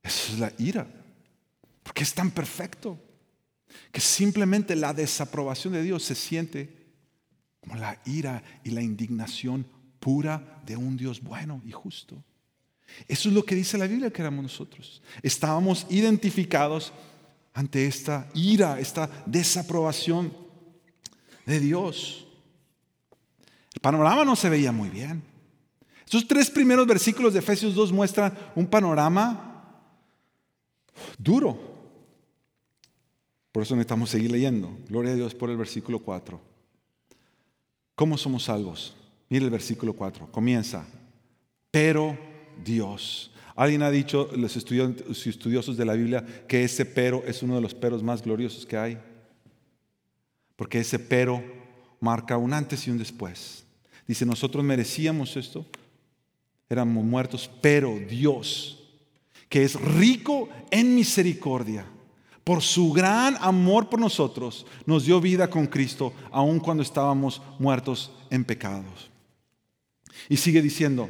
[0.00, 0.86] eso es la ira.
[1.82, 2.96] Porque es tan perfecto
[3.90, 6.72] que simplemente la desaprobación de Dios se siente
[7.60, 9.66] como la ira y la indignación
[9.98, 12.22] pura de un Dios bueno y justo.
[13.08, 15.02] Eso es lo que dice la Biblia que éramos nosotros.
[15.24, 16.92] Estábamos identificados
[17.52, 20.49] ante esta ira, esta desaprobación
[21.50, 22.26] de Dios.
[23.74, 25.22] El panorama no se veía muy bien.
[26.06, 29.82] Esos tres primeros versículos de Efesios 2 muestran un panorama
[31.18, 31.58] duro.
[33.52, 34.76] Por eso necesitamos seguir leyendo.
[34.88, 36.40] Gloria a Dios por el versículo 4.
[37.96, 38.94] ¿Cómo somos salvos?
[39.28, 40.30] Mire el versículo 4.
[40.30, 40.86] Comienza.
[41.70, 42.16] Pero
[42.64, 43.32] Dios.
[43.56, 47.74] Alguien ha dicho, los estudiosos de la Biblia, que ese pero es uno de los
[47.74, 48.98] peros más gloriosos que hay.
[50.60, 51.42] Porque ese pero
[52.00, 53.64] marca un antes y un después.
[54.06, 55.64] Dice, nosotros merecíamos esto,
[56.68, 58.78] éramos muertos, pero Dios,
[59.48, 61.86] que es rico en misericordia,
[62.44, 68.12] por su gran amor por nosotros, nos dio vida con Cristo, aun cuando estábamos muertos
[68.28, 69.10] en pecados.
[70.28, 71.08] Y sigue diciendo,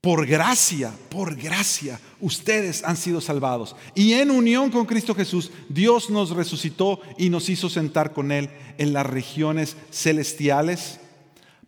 [0.00, 3.76] por gracia, por gracia, ustedes han sido salvados.
[3.94, 8.48] Y en unión con Cristo Jesús, Dios nos resucitó y nos hizo sentar con Él
[8.78, 11.00] en las regiones celestiales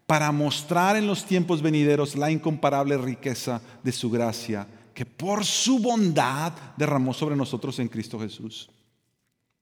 [0.07, 5.79] para mostrar en los tiempos venideros la incomparable riqueza de su gracia que por su
[5.79, 8.71] bondad derramó sobre nosotros en Cristo Jesús.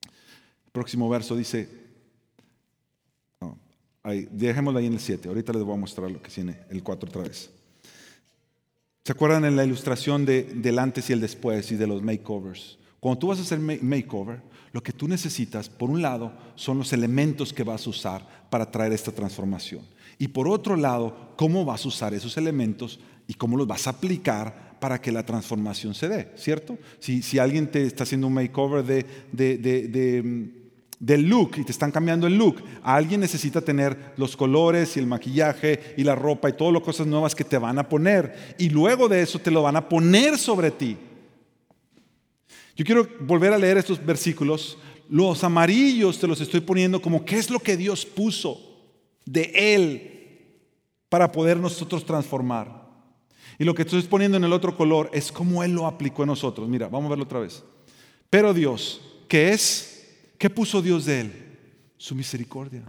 [0.03, 1.69] El próximo verso dice,
[4.31, 7.09] dejémoslo ahí en el 7, ahorita les voy a mostrar lo que tiene el 4
[7.09, 7.51] otra vez.
[9.05, 12.79] ¿Se acuerdan en la ilustración de, del antes y el después y de los makeovers?
[13.01, 16.93] Cuando tú vas a hacer makeover, lo que tú necesitas, por un lado, son los
[16.93, 19.83] elementos que vas a usar para traer esta transformación.
[20.19, 23.91] Y por otro lado, cómo vas a usar esos elementos y cómo los vas a
[23.91, 26.79] aplicar para que la transformación se dé, ¿cierto?
[26.99, 30.60] Si, si alguien te está haciendo un makeover de, de, de,
[31.01, 35.07] del look y te están cambiando el look, alguien necesita tener los colores y el
[35.07, 38.55] maquillaje y la ropa y todas las cosas nuevas que te van a poner.
[38.59, 40.97] Y luego de eso te lo van a poner sobre ti.
[42.77, 44.79] Yo quiero volver a leer estos versículos.
[45.09, 48.61] Los amarillos te los estoy poniendo como qué es lo que Dios puso
[49.25, 50.59] de Él
[51.09, 52.89] para poder nosotros transformar.
[53.59, 56.29] Y lo que estoy poniendo en el otro color es cómo Él lo aplicó en
[56.29, 56.69] nosotros.
[56.69, 57.63] Mira, vamos a verlo otra vez.
[58.29, 59.90] Pero Dios, ¿qué es?
[60.41, 61.33] ¿Qué puso Dios de Él?
[61.99, 62.83] Su misericordia.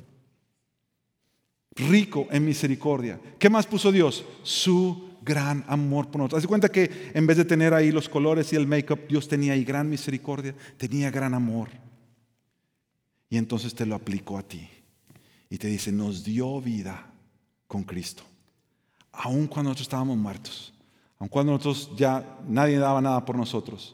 [1.76, 3.20] Rico en misericordia.
[3.38, 4.24] ¿Qué más puso Dios?
[4.42, 6.42] Su gran amor por nosotros.
[6.42, 9.52] Haz cuenta que en vez de tener ahí los colores y el make-up, Dios tenía
[9.52, 11.68] ahí gran misericordia, tenía gran amor.
[13.30, 14.70] Y entonces te lo aplicó a ti.
[15.50, 17.12] Y te dice, nos dio vida
[17.68, 18.24] con Cristo.
[19.12, 20.74] Aun cuando nosotros estábamos muertos.
[21.20, 23.94] Aun cuando nosotros ya nadie daba nada por nosotros.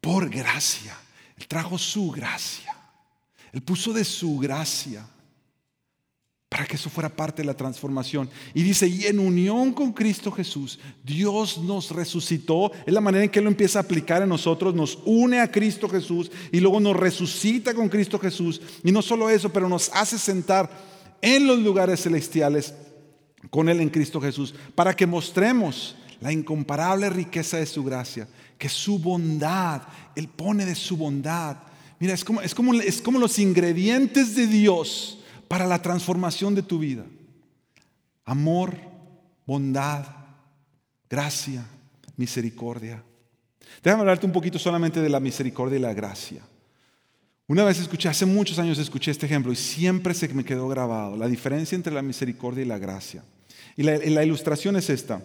[0.00, 0.96] Por gracia.
[1.36, 2.69] Él trajo su gracia.
[3.52, 5.06] Él puso de su gracia
[6.50, 8.28] para que eso fuera parte de la transformación.
[8.54, 12.72] Y dice, y en unión con Cristo Jesús, Dios nos resucitó.
[12.84, 15.50] Es la manera en que Él lo empieza a aplicar en nosotros, nos une a
[15.50, 18.60] Cristo Jesús y luego nos resucita con Cristo Jesús.
[18.82, 20.68] Y no solo eso, pero nos hace sentar
[21.22, 22.74] en los lugares celestiales
[23.48, 28.68] con Él en Cristo Jesús, para que mostremos la incomparable riqueza de su gracia, que
[28.68, 29.82] su bondad,
[30.16, 31.56] Él pone de su bondad.
[32.00, 36.62] Mira, es como, es como, es como los ingredientes de Dios para la transformación de
[36.62, 37.04] tu vida.
[38.24, 38.74] Amor,
[39.46, 40.06] bondad,
[41.10, 41.66] gracia,
[42.16, 43.04] misericordia.
[43.82, 46.42] Déjame hablarte un poquito solamente de la misericordia y la gracia.
[47.46, 51.18] Una vez escuché, hace muchos años escuché este ejemplo y siempre se me quedó grabado,
[51.18, 53.22] la diferencia entre la misericordia y la gracia.
[53.76, 55.22] Y la, la ilustración es esta.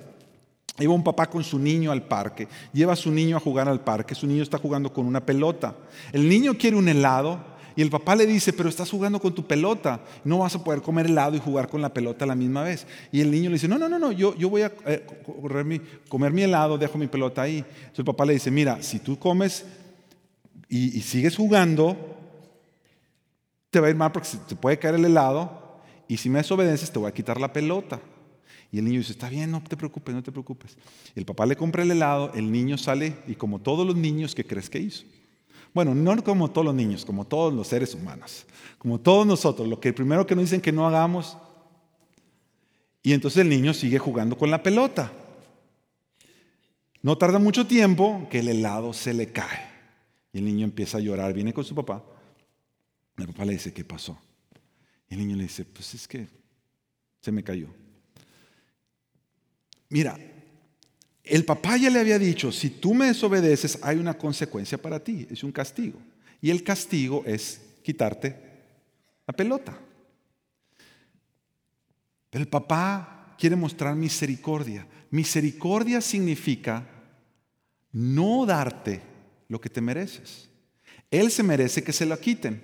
[0.78, 3.82] Iba un papá con su niño al parque, lleva a su niño a jugar al
[3.82, 5.76] parque, su niño está jugando con una pelota.
[6.12, 7.40] El niño quiere un helado,
[7.78, 10.82] y el papá le dice, pero estás jugando con tu pelota, no vas a poder
[10.82, 12.88] comer helado y jugar con la pelota a la misma vez.
[13.12, 15.06] Y el niño le dice, no, no, no, no, yo, yo voy a eh,
[16.08, 17.58] comer mi helado, dejo mi pelota ahí.
[17.58, 19.66] Entonces el papá le dice, mira, si tú comes
[20.70, 21.98] y, sigues jugando,
[23.70, 26.92] te va a ir mal porque te puede caer el helado y si me desobedeces
[26.92, 28.00] te voy a quitar la pelota.
[28.76, 30.78] Y el niño dice, está bien, no te preocupes, no te preocupes.
[31.16, 34.46] El papá le compra el helado, el niño sale y como todos los niños, ¿qué
[34.46, 35.06] crees que hizo?
[35.74, 38.46] Bueno, no como todos los niños, como todos los seres humanos,
[38.78, 41.38] como todos nosotros, lo que primero que nos dicen que no hagamos.
[43.02, 45.10] Y entonces el niño sigue jugando con la pelota.
[47.02, 49.70] No tarda mucho tiempo que el helado se le cae.
[50.34, 52.04] Y el niño empieza a llorar, viene con su papá.
[53.16, 54.20] El papá le dice, ¿qué pasó?
[55.10, 56.28] Y el niño le dice, pues es que
[57.22, 57.70] se me cayó.
[59.96, 60.20] Mira,
[61.24, 65.26] el papá ya le había dicho, si tú me desobedeces hay una consecuencia para ti,
[65.32, 66.02] es un castigo.
[66.42, 68.36] Y el castigo es quitarte
[69.26, 69.80] la pelota.
[72.30, 74.86] Pero el papá quiere mostrar misericordia.
[75.12, 76.86] Misericordia significa
[77.94, 79.02] no darte
[79.48, 80.50] lo que te mereces.
[81.10, 82.62] Él se merece que se lo quiten.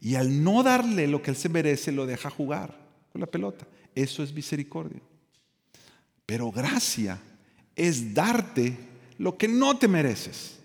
[0.00, 2.74] Y al no darle lo que él se merece, lo deja jugar
[3.12, 3.66] con la pelota.
[3.94, 5.02] Eso es misericordia.
[6.32, 7.20] Pero gracia
[7.76, 8.74] es darte
[9.18, 10.60] lo que no te mereces.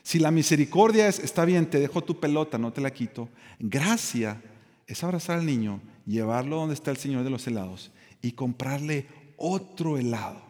[0.00, 3.28] Si la misericordia es, está bien, te dejo tu pelota, no te la quito.
[3.58, 4.40] Gracia
[4.86, 7.90] es abrazar al niño, llevarlo donde está el Señor de los helados
[8.22, 10.40] y comprarle otro helado.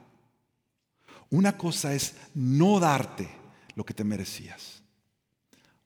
[1.30, 3.26] Una cosa es no darte
[3.74, 4.82] lo que te merecías.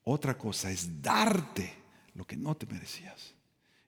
[0.02, 1.72] Otra cosa es darte
[2.14, 3.32] lo que no te merecías.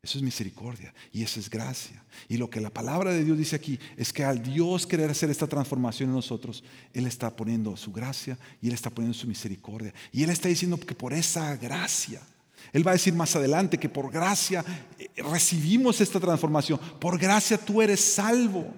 [0.04, 2.04] Eso es misericordia y eso es gracia.
[2.28, 5.30] Y lo que la palabra de Dios dice aquí es que al Dios querer hacer
[5.30, 6.62] esta transformación en nosotros,
[6.92, 9.94] Él está poniendo su gracia y Él está poniendo su misericordia.
[10.12, 12.20] Y Él está diciendo que por esa gracia,
[12.74, 14.62] Él va a decir más adelante que por gracia
[14.98, 16.78] eh, recibimos esta transformación.
[17.00, 18.74] Por gracia tú eres salvo.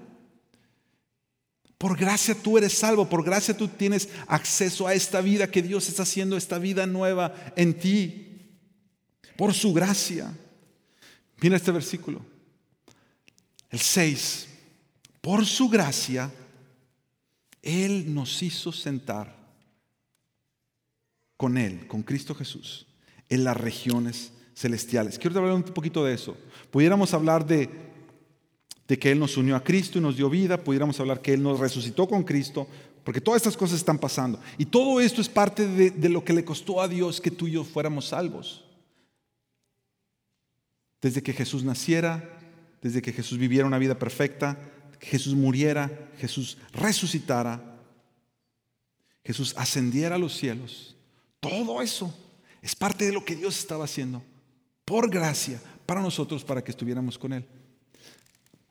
[1.76, 5.88] Por gracia tú eres salvo, por gracia tú tienes acceso a esta vida que Dios
[5.88, 8.22] está haciendo, esta vida nueva en ti.
[9.36, 10.32] Por su gracia.
[11.40, 12.20] Mira este versículo.
[13.70, 14.48] El 6.
[15.20, 16.32] Por su gracia,
[17.62, 19.34] Él nos hizo sentar
[21.36, 22.86] con Él, con Cristo Jesús,
[23.28, 25.18] en las regiones celestiales.
[25.18, 26.36] Quiero hablar un poquito de eso.
[26.70, 27.68] Pudiéramos hablar de,
[28.88, 31.42] de que Él nos unió a Cristo y nos dio vida, pudiéramos hablar que Él
[31.42, 32.66] nos resucitó con Cristo,
[33.04, 34.40] porque todas estas cosas están pasando.
[34.56, 37.46] Y todo esto es parte de, de lo que le costó a Dios que tú
[37.46, 38.65] y yo fuéramos salvos
[41.06, 42.36] desde que Jesús naciera,
[42.82, 44.58] desde que Jesús viviera una vida perfecta,
[44.98, 47.78] que Jesús muriera, Jesús resucitara,
[49.24, 50.96] Jesús ascendiera a los cielos.
[51.38, 52.12] Todo eso
[52.60, 54.20] es parte de lo que Dios estaba haciendo
[54.84, 57.46] por gracia para nosotros, para que estuviéramos con Él.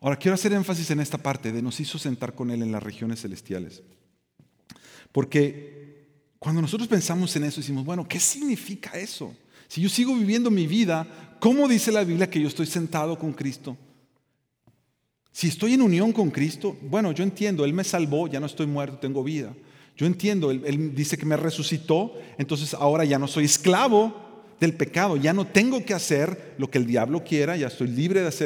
[0.01, 2.83] Ahora quiero hacer énfasis en esta parte de nos hizo sentar con Él en las
[2.83, 3.81] regiones celestiales.
[5.13, 9.33] Porque cuando nosotros pensamos en eso, decimos, bueno, ¿qué significa eso?
[9.67, 11.07] Si yo sigo viviendo mi vida,
[11.39, 13.77] ¿cómo dice la Biblia que yo estoy sentado con Cristo?
[15.31, 18.67] Si estoy en unión con Cristo, bueno, yo entiendo, Él me salvó, ya no estoy
[18.67, 19.53] muerto, tengo vida.
[19.97, 24.13] Yo entiendo, Él, dice que me resucitó, entonces ahora ya no soy esclavo,
[24.59, 25.17] del pecado.
[25.17, 28.45] Ya no tengo que hacer lo que el diablo quiera, ya estoy libre de hacer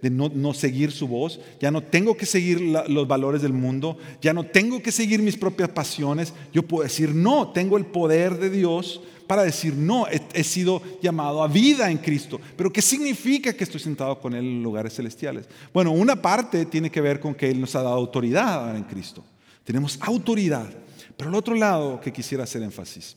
[0.00, 4.32] de no, seguir su voz, ya no tengo que seguir los valores del mundo, ya
[4.32, 6.32] no tengo que seguir mis propias pasiones.
[6.52, 11.42] Yo puedo decir no, tengo el poder de Dios para decir no, he, sido llamado
[11.42, 12.40] a vida en Cristo.
[12.56, 15.46] Pero ¿qué significa que estoy sentado con Él en lugares celestiales?
[15.72, 19.24] Bueno, una parte tiene que ver con que Él nos ha dado autoridad en Cristo.
[19.64, 20.68] Tenemos autoridad.
[21.16, 23.16] Pero el otro lado que quisiera hacer énfasis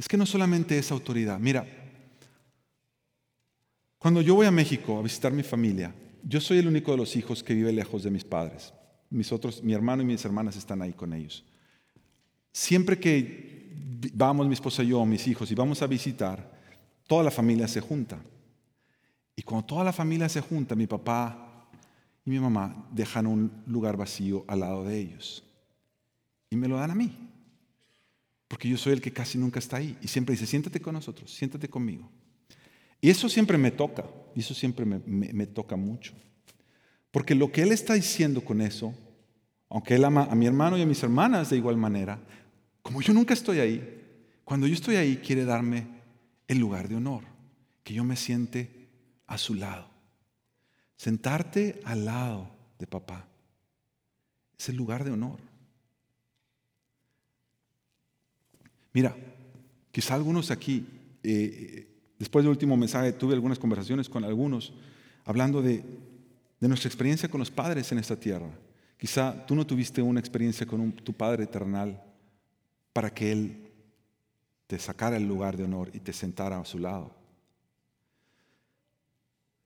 [0.00, 1.38] es que no solamente es autoridad.
[1.38, 1.66] Mira,
[3.98, 5.94] cuando yo voy a México a visitar mi familia,
[6.24, 8.72] yo soy el único de los hijos que vive lejos de mis padres.
[9.10, 11.44] Mis otros, mi hermano y mis hermanas están ahí con ellos.
[12.50, 13.74] Siempre que
[14.14, 16.50] vamos mi esposa y yo, mis hijos, y vamos a visitar,
[17.06, 18.18] toda la familia se junta.
[19.36, 21.68] Y cuando toda la familia se junta, mi papá
[22.24, 25.44] y mi mamá dejan un lugar vacío al lado de ellos.
[26.48, 27.29] Y me lo dan a mí.
[28.50, 29.96] Porque yo soy el que casi nunca está ahí.
[30.02, 32.10] Y siempre dice, siéntate con nosotros, siéntate conmigo.
[33.00, 36.14] Y eso siempre me toca, y eso siempre me, toca mucho.
[37.12, 38.92] Porque lo que Él está diciendo con eso,
[39.68, 42.18] aunque Él ama a mi hermano y a mis hermanas de igual manera,
[42.82, 44.02] como yo nunca estoy ahí,
[44.42, 45.86] cuando yo estoy ahí quiere darme
[46.48, 47.22] el lugar de honor,
[47.84, 48.88] que yo me siente
[49.28, 49.88] a su lado.
[50.96, 53.28] Sentarte al lado de papá
[54.58, 55.49] es el lugar de honor.
[58.92, 59.16] Mira,
[59.92, 60.86] quizá algunos aquí,
[61.22, 61.86] eh,
[62.18, 64.72] después del último mensaje, tuve algunas conversaciones con algunos
[65.24, 65.84] hablando de,
[66.60, 68.50] nuestra experiencia con los padres en esta tierra.
[68.98, 72.02] Quizá tú no tuviste una experiencia con tu Padre eternal
[72.92, 73.72] para que Él
[74.66, 77.14] te sacara el lugar de honor y te sentara a su lado.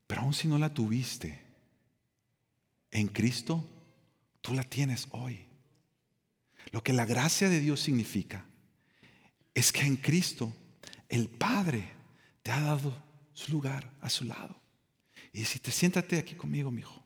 [0.06, 1.40] Pero aun si no la tuviste,
[2.92, 3.64] en Cristo,
[4.40, 5.46] tú la tienes hoy.
[6.70, 8.44] Lo que la gracia de Dios significa
[9.54, 10.52] es que en Cristo
[11.08, 11.88] el Padre
[12.42, 12.94] te ha dado
[13.32, 14.60] su lugar a su lado.
[15.32, 17.02] Y si te siéntate aquí conmigo, mi hijo.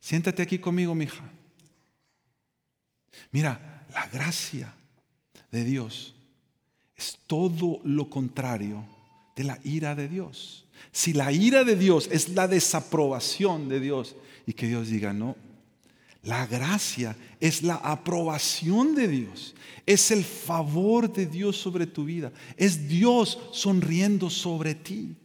[0.00, 1.30] Siéntate aquí conmigo, mi hija.
[3.30, 4.74] Mira, la gracia
[5.50, 6.14] de Dios
[6.96, 8.84] es todo lo contrario
[9.36, 10.66] de la ira de Dios.
[10.92, 15.36] Si la ira de Dios es la desaprobación de Dios y que Dios diga, no,
[16.22, 19.54] la gracia es la aprobación de Dios,
[19.86, 25.16] es el favor de Dios sobre tu vida, es Dios sonriendo sobre ti.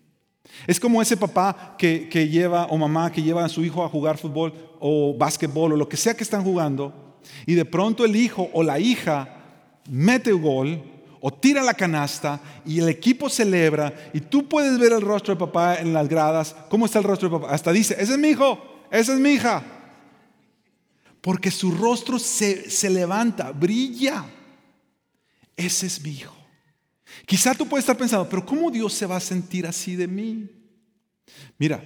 [0.67, 4.17] Es como ese papá que, lleva o mamá que lleva a su hijo a jugar
[4.17, 8.49] fútbol o básquetbol o lo que sea que están jugando y de pronto el hijo
[8.53, 9.29] o la hija
[9.89, 10.83] mete un gol
[11.21, 15.39] o tira la canasta y el equipo celebra y tú puedes ver el rostro de
[15.39, 16.55] papá en las gradas.
[16.69, 17.53] ¿Cómo está el rostro de papá?
[17.53, 19.63] Hasta dice, ese es mi hijo, esa es mi hija
[21.23, 24.25] porque su rostro se, levanta, brilla.
[25.55, 26.35] Ese es mi hijo.
[27.25, 30.49] Quizá tú puedes estar pensando, pero ¿cómo Dios se va a sentir así de mí?
[31.57, 31.81] Mira,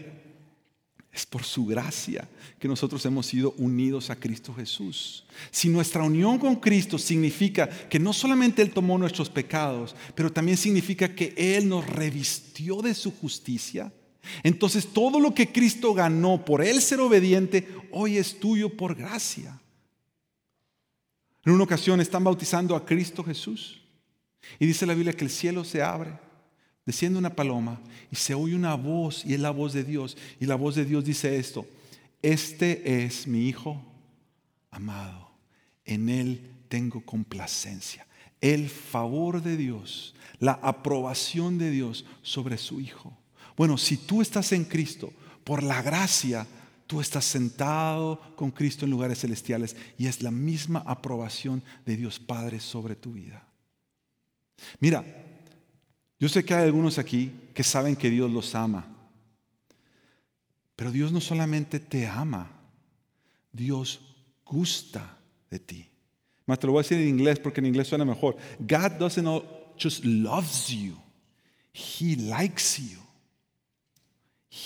[1.12, 2.28] es por su gracia
[2.58, 5.24] que nosotros hemos sido unidos a Cristo Jesús.
[5.52, 10.58] Si nuestra unión con Cristo significa que no solamente Él tomó nuestros pecados, pero también
[10.58, 13.94] significa que Él nos revistió de su justicia,
[14.44, 19.60] entonces todo lo que Cristo ganó por él ser obediente, hoy es tuyo por gracia.
[21.46, 23.82] En una ocasión están bautizando a Cristo Jesús
[24.60, 26.20] y dice la Biblia que el cielo se abre,
[26.86, 27.80] desciende una paloma
[28.12, 30.18] y se oye una voz y es la voz de Dios.
[30.40, 31.66] Y la voz de Dios dice esto,
[32.22, 33.82] este es mi Hijo
[34.72, 35.32] amado,
[35.86, 38.06] en él tengo complacencia.
[38.42, 43.18] El favor de Dios, la aprobación de Dios sobre su Hijo.
[43.58, 45.12] Bueno, si tú estás en Cristo,
[45.44, 46.46] por la gracia,
[46.86, 52.20] tú estás sentado con Cristo en lugares celestiales y es la misma aprobación de Dios
[52.20, 53.44] Padre sobre tu vida.
[54.80, 55.04] Mira,
[56.20, 58.88] yo sé que hay algunos aquí que saben que Dios los ama,
[60.76, 62.52] pero Dios no solamente te ama,
[63.52, 64.02] Dios
[64.46, 65.18] gusta
[65.50, 65.90] de ti.
[66.46, 68.38] Más te lo voy a decir en inglés porque en inglés suena mejor.
[68.60, 69.28] God doesn't
[69.82, 70.96] just loves you,
[71.74, 73.07] He likes you.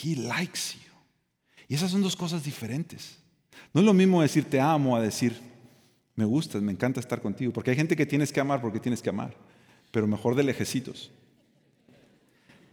[0.03, 0.91] He likes you.
[1.67, 3.17] Y esas son dos cosas diferentes.
[3.73, 5.39] No es lo mismo decir te amo a decir
[6.15, 7.51] me gustas, me encanta estar contigo.
[7.51, 9.35] Porque hay gente que tienes que amar porque tienes que amar.
[9.91, 11.11] Pero mejor de lejecitos.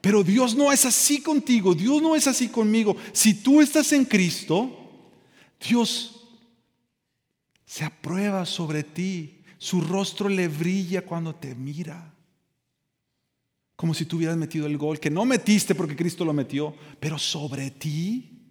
[0.00, 1.74] Pero Dios no es así contigo.
[1.74, 2.96] Dios no es así conmigo.
[3.12, 4.70] Si tú estás en Cristo,
[5.66, 6.28] Dios
[7.64, 9.42] se aprueba sobre ti.
[9.58, 12.14] Su rostro le brilla cuando te mira
[13.78, 17.16] como si tú hubieras metido el gol, que no metiste porque Cristo lo metió, pero
[17.16, 18.42] sobre ti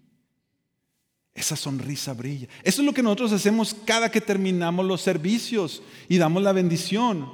[1.33, 2.47] esa sonrisa brilla.
[2.63, 7.29] Eso es lo que nosotros hacemos cada que terminamos los servicios y damos la bendición.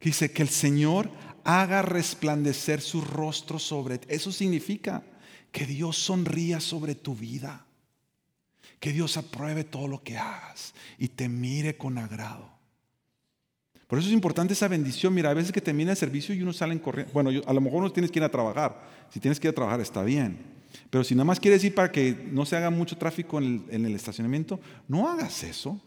[0.00, 1.10] Dice que el Señor
[1.44, 4.06] haga resplandecer su rostro sobre ti.
[4.08, 5.04] Eso significa
[5.52, 7.66] que Dios sonría sobre tu vida.
[8.78, 12.59] Que Dios apruebe todo lo que hagas y te mire con agrado.
[13.90, 15.12] Por eso es importante esa bendición.
[15.12, 17.12] Mira, a veces que termina el servicio y uno sale corriendo.
[17.12, 18.80] Bueno, a lo mejor no tienes que ir a trabajar.
[19.10, 20.38] Si tienes que ir a trabajar, está bien.
[20.90, 23.74] Pero si nada más quieres ir para que no se haga mucho tráfico en el,
[23.74, 25.80] en el estacionamiento, no hagas eso.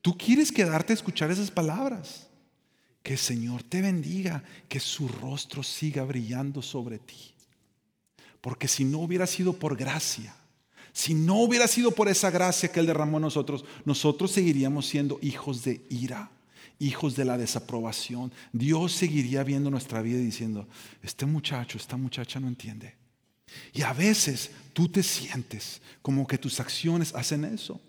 [0.00, 2.28] Tú quieres quedarte a escuchar esas palabras.
[3.02, 7.34] Que el Señor te bendiga, que su rostro siga brillando sobre ti.
[8.40, 10.36] Porque si no hubiera sido por gracia,
[10.92, 15.18] si no hubiera sido por esa gracia que Él derramó en nosotros, nosotros seguiríamos siendo
[15.20, 16.30] hijos de ira,
[16.78, 18.32] hijos de la desaprobación.
[18.52, 20.68] Dios seguiría viendo nuestra vida y diciendo,
[21.02, 22.94] este muchacho, esta muchacha no entiende.
[23.72, 27.80] Y a veces tú te sientes como que tus acciones hacen eso.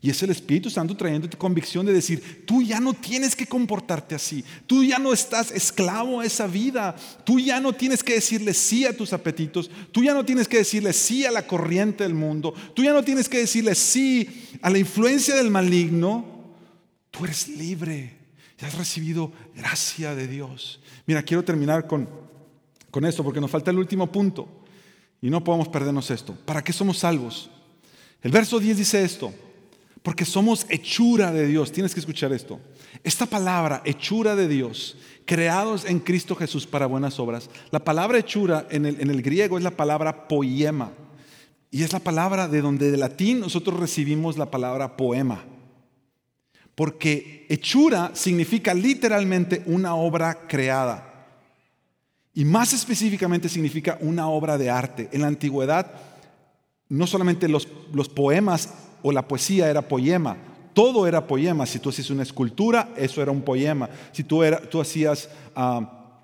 [0.00, 4.14] Y es el Espíritu Santo trayéndote convicción de decir, tú ya no tienes que comportarte
[4.14, 8.54] así, tú ya no estás esclavo a esa vida, tú ya no tienes que decirle
[8.54, 12.14] sí a tus apetitos, tú ya no tienes que decirle sí a la corriente del
[12.14, 14.28] mundo, tú ya no tienes que decirle sí
[14.62, 16.24] a la influencia del maligno,
[17.10, 18.21] tú eres libre,
[18.58, 20.80] ya has recibido gracia de Dios.
[21.06, 22.08] Mira, quiero terminar con,
[22.90, 24.48] con esto porque nos falta el último punto
[25.20, 26.34] y no podemos perdernos esto.
[26.44, 27.50] ¿Para qué somos salvos?
[28.22, 29.32] El verso 10 dice esto.
[30.02, 31.70] Porque somos hechura de Dios.
[31.70, 32.58] Tienes que escuchar esto.
[33.04, 37.48] Esta palabra, hechura de Dios, creados en Cristo Jesús para buenas obras.
[37.70, 40.92] La palabra hechura en el, en el griego es la palabra poema.
[41.70, 45.44] Y es la palabra de donde de latín nosotros recibimos la palabra poema.
[46.74, 51.12] Porque hechura significa literalmente una obra creada.
[52.34, 55.08] Y más específicamente significa una obra de arte.
[55.12, 55.92] En la antigüedad,
[56.88, 60.36] no solamente los, los poemas o la poesía era poema.
[60.72, 61.66] Todo era poema.
[61.66, 63.88] Si tú hacías una escultura, eso era un poema.
[64.12, 66.18] Si tú, era, tú hacías ah,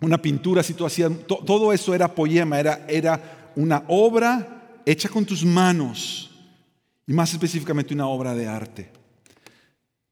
[0.00, 1.12] una pintura, si tú hacías...
[1.26, 6.30] todo eso era poema, era, era una obra hecha con tus manos.
[7.06, 9.01] Y más específicamente una obra de arte.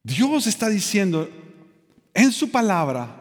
[0.03, 1.28] Dios está diciendo
[2.14, 3.16] en su palabra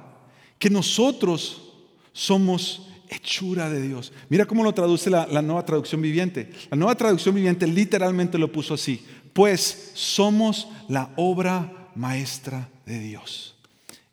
[0.58, 1.74] que nosotros
[2.14, 4.14] somos hechura de Dios.
[4.30, 6.52] Mira cómo lo traduce la, nueva traducción viviente.
[6.70, 9.04] La nueva traducción viviente literalmente lo puso así.
[9.34, 13.56] Pues somos la obra maestra de Dios.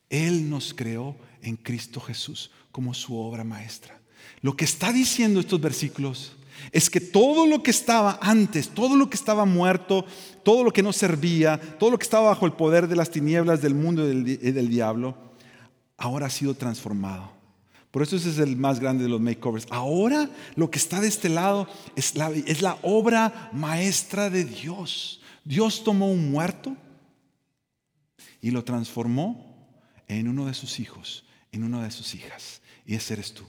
[0.08, 4.00] Él nos creó en Cristo Jesús como su obra maestra.
[4.40, 6.32] Lo que está diciendo estos versículos
[6.72, 10.04] es que todo lo que estaba antes, todo lo que estaba muerto,
[10.42, 13.62] todo lo que no servía, todo lo que estaba bajo el poder de las tinieblas
[13.62, 15.16] del mundo y del diablo,
[15.96, 17.36] ahora ha sido transformado
[17.96, 19.66] por eso ese es el más grande de los makeovers.
[19.70, 25.22] Ahora lo que está de este lado es la, es la obra maestra de Dios.
[25.44, 26.76] Dios tomó un muerto
[28.42, 29.66] y lo transformó
[30.08, 32.60] en uno de sus hijos, en una de sus hijas.
[32.84, 33.44] Y ese eres tú.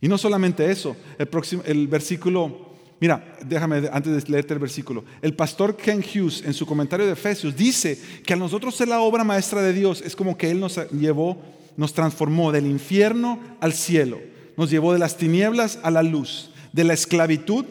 [0.00, 2.70] Y no solamente eso, el, próximo, el versículo,
[3.00, 5.04] mira, déjame antes de leerte el versículo.
[5.20, 9.00] El pastor Ken Hughes en su comentario de Efesios dice que a nosotros ser la
[9.00, 11.38] obra maestra de Dios es como que Él nos llevó
[11.80, 14.20] nos transformó del infierno al cielo,
[14.56, 17.64] nos llevó de las tinieblas a la luz, de la esclavitud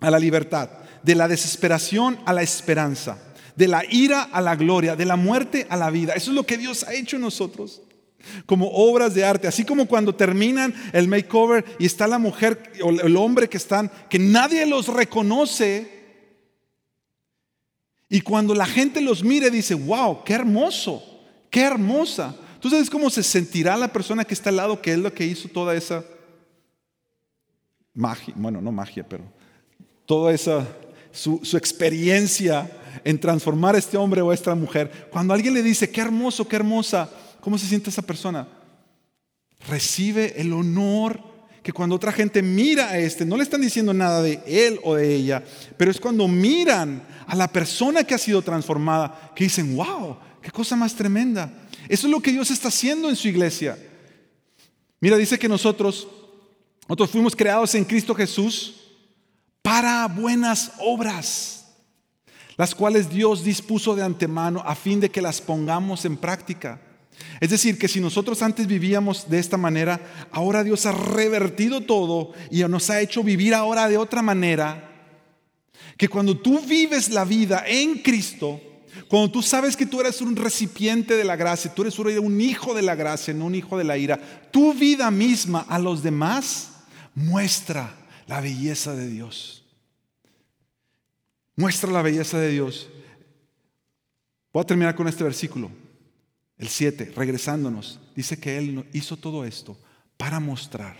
[0.00, 0.68] a la libertad,
[1.04, 3.18] de la desesperación a la esperanza,
[3.54, 6.14] de la ira a la gloria, de la muerte a la vida.
[6.14, 7.82] Eso es lo que Dios ha hecho en nosotros.
[8.46, 12.90] Como obras de arte, así como cuando terminan el makeover y está la mujer o
[12.90, 16.00] el hombre que están, que nadie los reconoce.
[18.08, 21.02] Y cuando la gente los mire, dice, wow, qué hermoso,
[21.48, 22.34] qué hermosa.
[22.60, 25.24] ¿Tú sabes cómo se sentirá la persona que está al lado que es lo que
[25.24, 26.04] hizo toda esa
[27.94, 28.34] magia?
[28.36, 29.24] Bueno, no magia, pero
[30.04, 30.66] toda esa,
[31.10, 32.70] su, su experiencia
[33.04, 35.08] en transformar a este hombre o a esta mujer.
[35.10, 37.08] Cuando alguien le dice, qué hermoso, qué hermosa,
[37.40, 38.46] ¿cómo se siente esa persona?
[39.68, 41.30] Recibe el honor
[41.62, 44.94] que cuando otra gente mira a este, no le están diciendo nada de él o
[44.94, 45.44] de ella,
[45.76, 50.50] pero es cuando miran a la persona que ha sido transformada, que dicen, wow, qué
[50.50, 51.52] cosa más tremenda.
[51.88, 53.78] Eso es lo que Dios está haciendo en su iglesia.
[55.00, 56.08] Mira, dice que nosotros,
[56.82, 58.76] nosotros fuimos creados en Cristo Jesús
[59.62, 61.66] para buenas obras,
[62.56, 66.80] las cuales Dios dispuso de antemano a fin de que las pongamos en práctica.
[67.40, 72.32] Es decir, que si nosotros antes vivíamos de esta manera, ahora Dios ha revertido todo
[72.50, 74.86] y nos ha hecho vivir ahora de otra manera.
[75.96, 78.60] Que cuando tú vives la vida en Cristo,
[79.08, 82.74] cuando tú sabes que tú eres un recipiente de la gracia, tú eres un hijo
[82.74, 84.18] de la gracia, no un hijo de la ira,
[84.50, 86.70] tu vida misma a los demás
[87.14, 87.94] muestra
[88.26, 89.64] la belleza de Dios.
[91.56, 92.88] Muestra la belleza de Dios.
[94.52, 95.70] Voy a terminar con este versículo.
[96.60, 99.78] El 7, regresándonos, dice que Él hizo todo esto
[100.18, 100.98] para mostrar.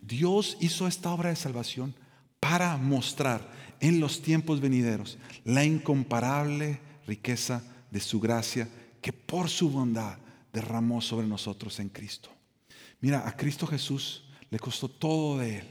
[0.00, 1.92] Dios hizo esta obra de salvación
[2.38, 3.50] para mostrar
[3.80, 8.68] en los tiempos venideros la incomparable riqueza de su gracia
[9.00, 10.18] que por su bondad
[10.52, 12.30] derramó sobre nosotros en Cristo.
[13.00, 15.66] Mira, a Cristo Jesús le costó todo de Él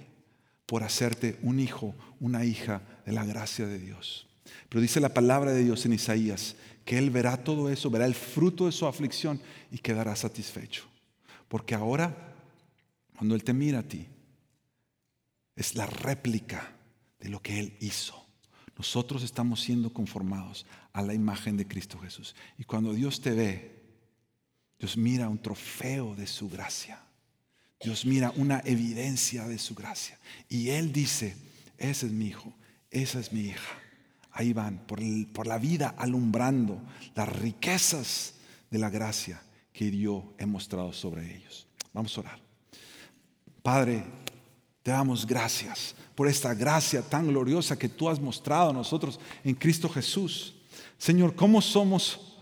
[0.65, 4.27] por hacerte un hijo, una hija de la gracia de Dios.
[4.67, 8.15] Pero dice la palabra de Dios en Isaías que Él verá todo eso, verá el
[8.15, 10.85] fruto de su aflicción y quedará satisfecho.
[11.47, 12.35] Porque ahora,
[13.17, 14.07] cuando Él te mira a ti,
[15.55, 16.75] es la réplica
[17.19, 18.25] de lo que Él hizo.
[18.77, 22.35] Nosotros estamos siendo conformados a la imagen de Cristo Jesús.
[22.57, 23.81] Y cuando Dios te ve,
[24.79, 26.99] Dios mira un trofeo de su gracia.
[27.79, 30.17] Dios mira una evidencia de su gracia.
[30.49, 31.35] Y Él dice,
[31.77, 32.53] ese es mi hijo,
[32.89, 33.79] esa es mi hija.
[34.33, 34.99] Ahí van, por,
[35.33, 36.81] por la vida alumbrando
[37.15, 38.35] las riquezas
[38.69, 39.41] de la gracia
[39.73, 41.67] que yo he mostrado sobre ellos.
[41.93, 42.39] Vamos a orar.
[43.61, 44.03] Padre,
[44.83, 49.53] te damos gracias por esta gracia tan gloriosa que tú has mostrado a nosotros en
[49.55, 50.55] Cristo Jesús.
[50.97, 52.37] Señor, ¿cómo somos,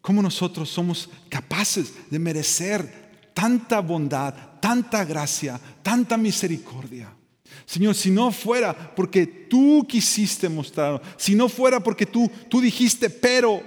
[0.00, 7.15] cómo nosotros somos capaces de merecer tanta bondad, tanta gracia, tanta misericordia?
[7.64, 13.10] Señor, si no fuera porque tú quisiste mostrarlo, si no fuera porque tú, tú dijiste,
[13.10, 13.62] pero,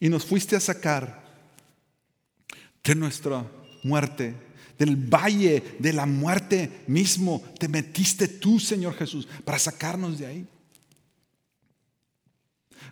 [0.00, 1.26] y nos fuiste a sacar
[2.84, 3.44] de nuestra
[3.82, 4.34] muerte,
[4.78, 10.46] del valle de la muerte mismo, te metiste tú, Señor Jesús, para sacarnos de ahí.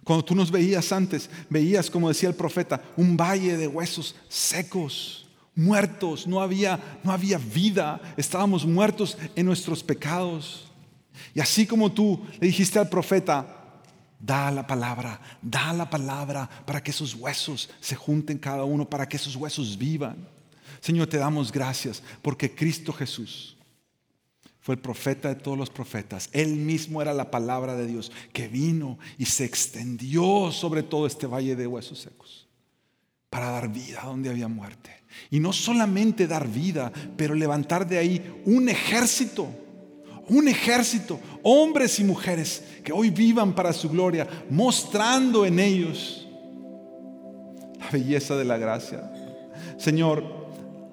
[0.04, 5.25] Cuando tú nos veías antes, veías, como decía el profeta, un valle de huesos secos,
[5.56, 10.70] muertos, no había, no había vida, estábamos muertos en nuestros pecados.
[11.34, 13.80] Y así como tú le dijiste al profeta,
[14.20, 19.08] da la palabra, da la palabra para que esos huesos se junten cada uno, para
[19.08, 20.28] que esos huesos vivan.
[20.80, 23.56] Señor, te damos gracias porque Cristo Jesús
[24.60, 26.28] fue el profeta de todos los profetas.
[26.32, 31.26] Él mismo era la palabra de Dios que vino y se extendió sobre todo este
[31.26, 32.45] valle de huesos secos
[33.30, 34.90] para dar vida donde había muerte.
[35.30, 39.48] Y no solamente dar vida, pero levantar de ahí un ejército,
[40.28, 46.28] un ejército, hombres y mujeres que hoy vivan para su gloria, mostrando en ellos
[47.78, 49.10] la belleza de la gracia.
[49.78, 50.46] Señor,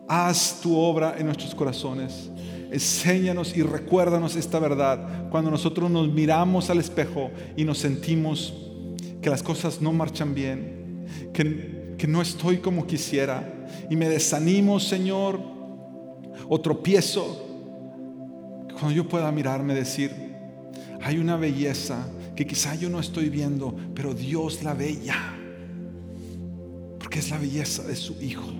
[0.08, 2.30] Haz tu obra en nuestros corazones.
[2.72, 8.54] Enséñanos y recuérdanos esta verdad cuando nosotros nos miramos al espejo y nos sentimos
[9.22, 14.80] que las cosas no marchan bien, que, que no estoy como quisiera y me desanimo,
[14.80, 15.40] Señor,
[16.48, 17.46] o tropiezo.
[18.72, 20.12] Cuando yo pueda mirarme decir,
[21.02, 25.38] hay una belleza que quizá yo no estoy viendo, pero Dios la ve ya,
[27.00, 28.52] porque es la belleza de su Hijo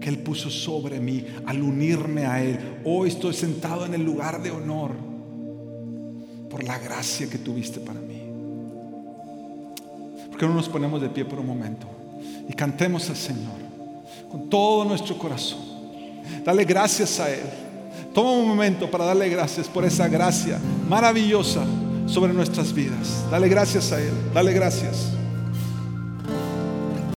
[0.00, 2.58] que Él puso sobre mí al unirme a Él.
[2.84, 4.90] Hoy estoy sentado en el lugar de honor
[6.50, 8.20] por la gracia que tuviste para mí.
[10.28, 12.01] ¿Por qué no nos ponemos de pie por un momento
[12.48, 13.60] y cantemos al Señor
[14.30, 15.60] con todo nuestro corazón?
[16.44, 17.42] Dale gracias a Él.
[18.14, 21.64] Toma un momento para darle gracias por esa gracia maravillosa
[22.06, 23.24] sobre nuestras vidas.
[23.30, 24.12] Dale gracias a Él.
[24.34, 25.21] Dale gracias.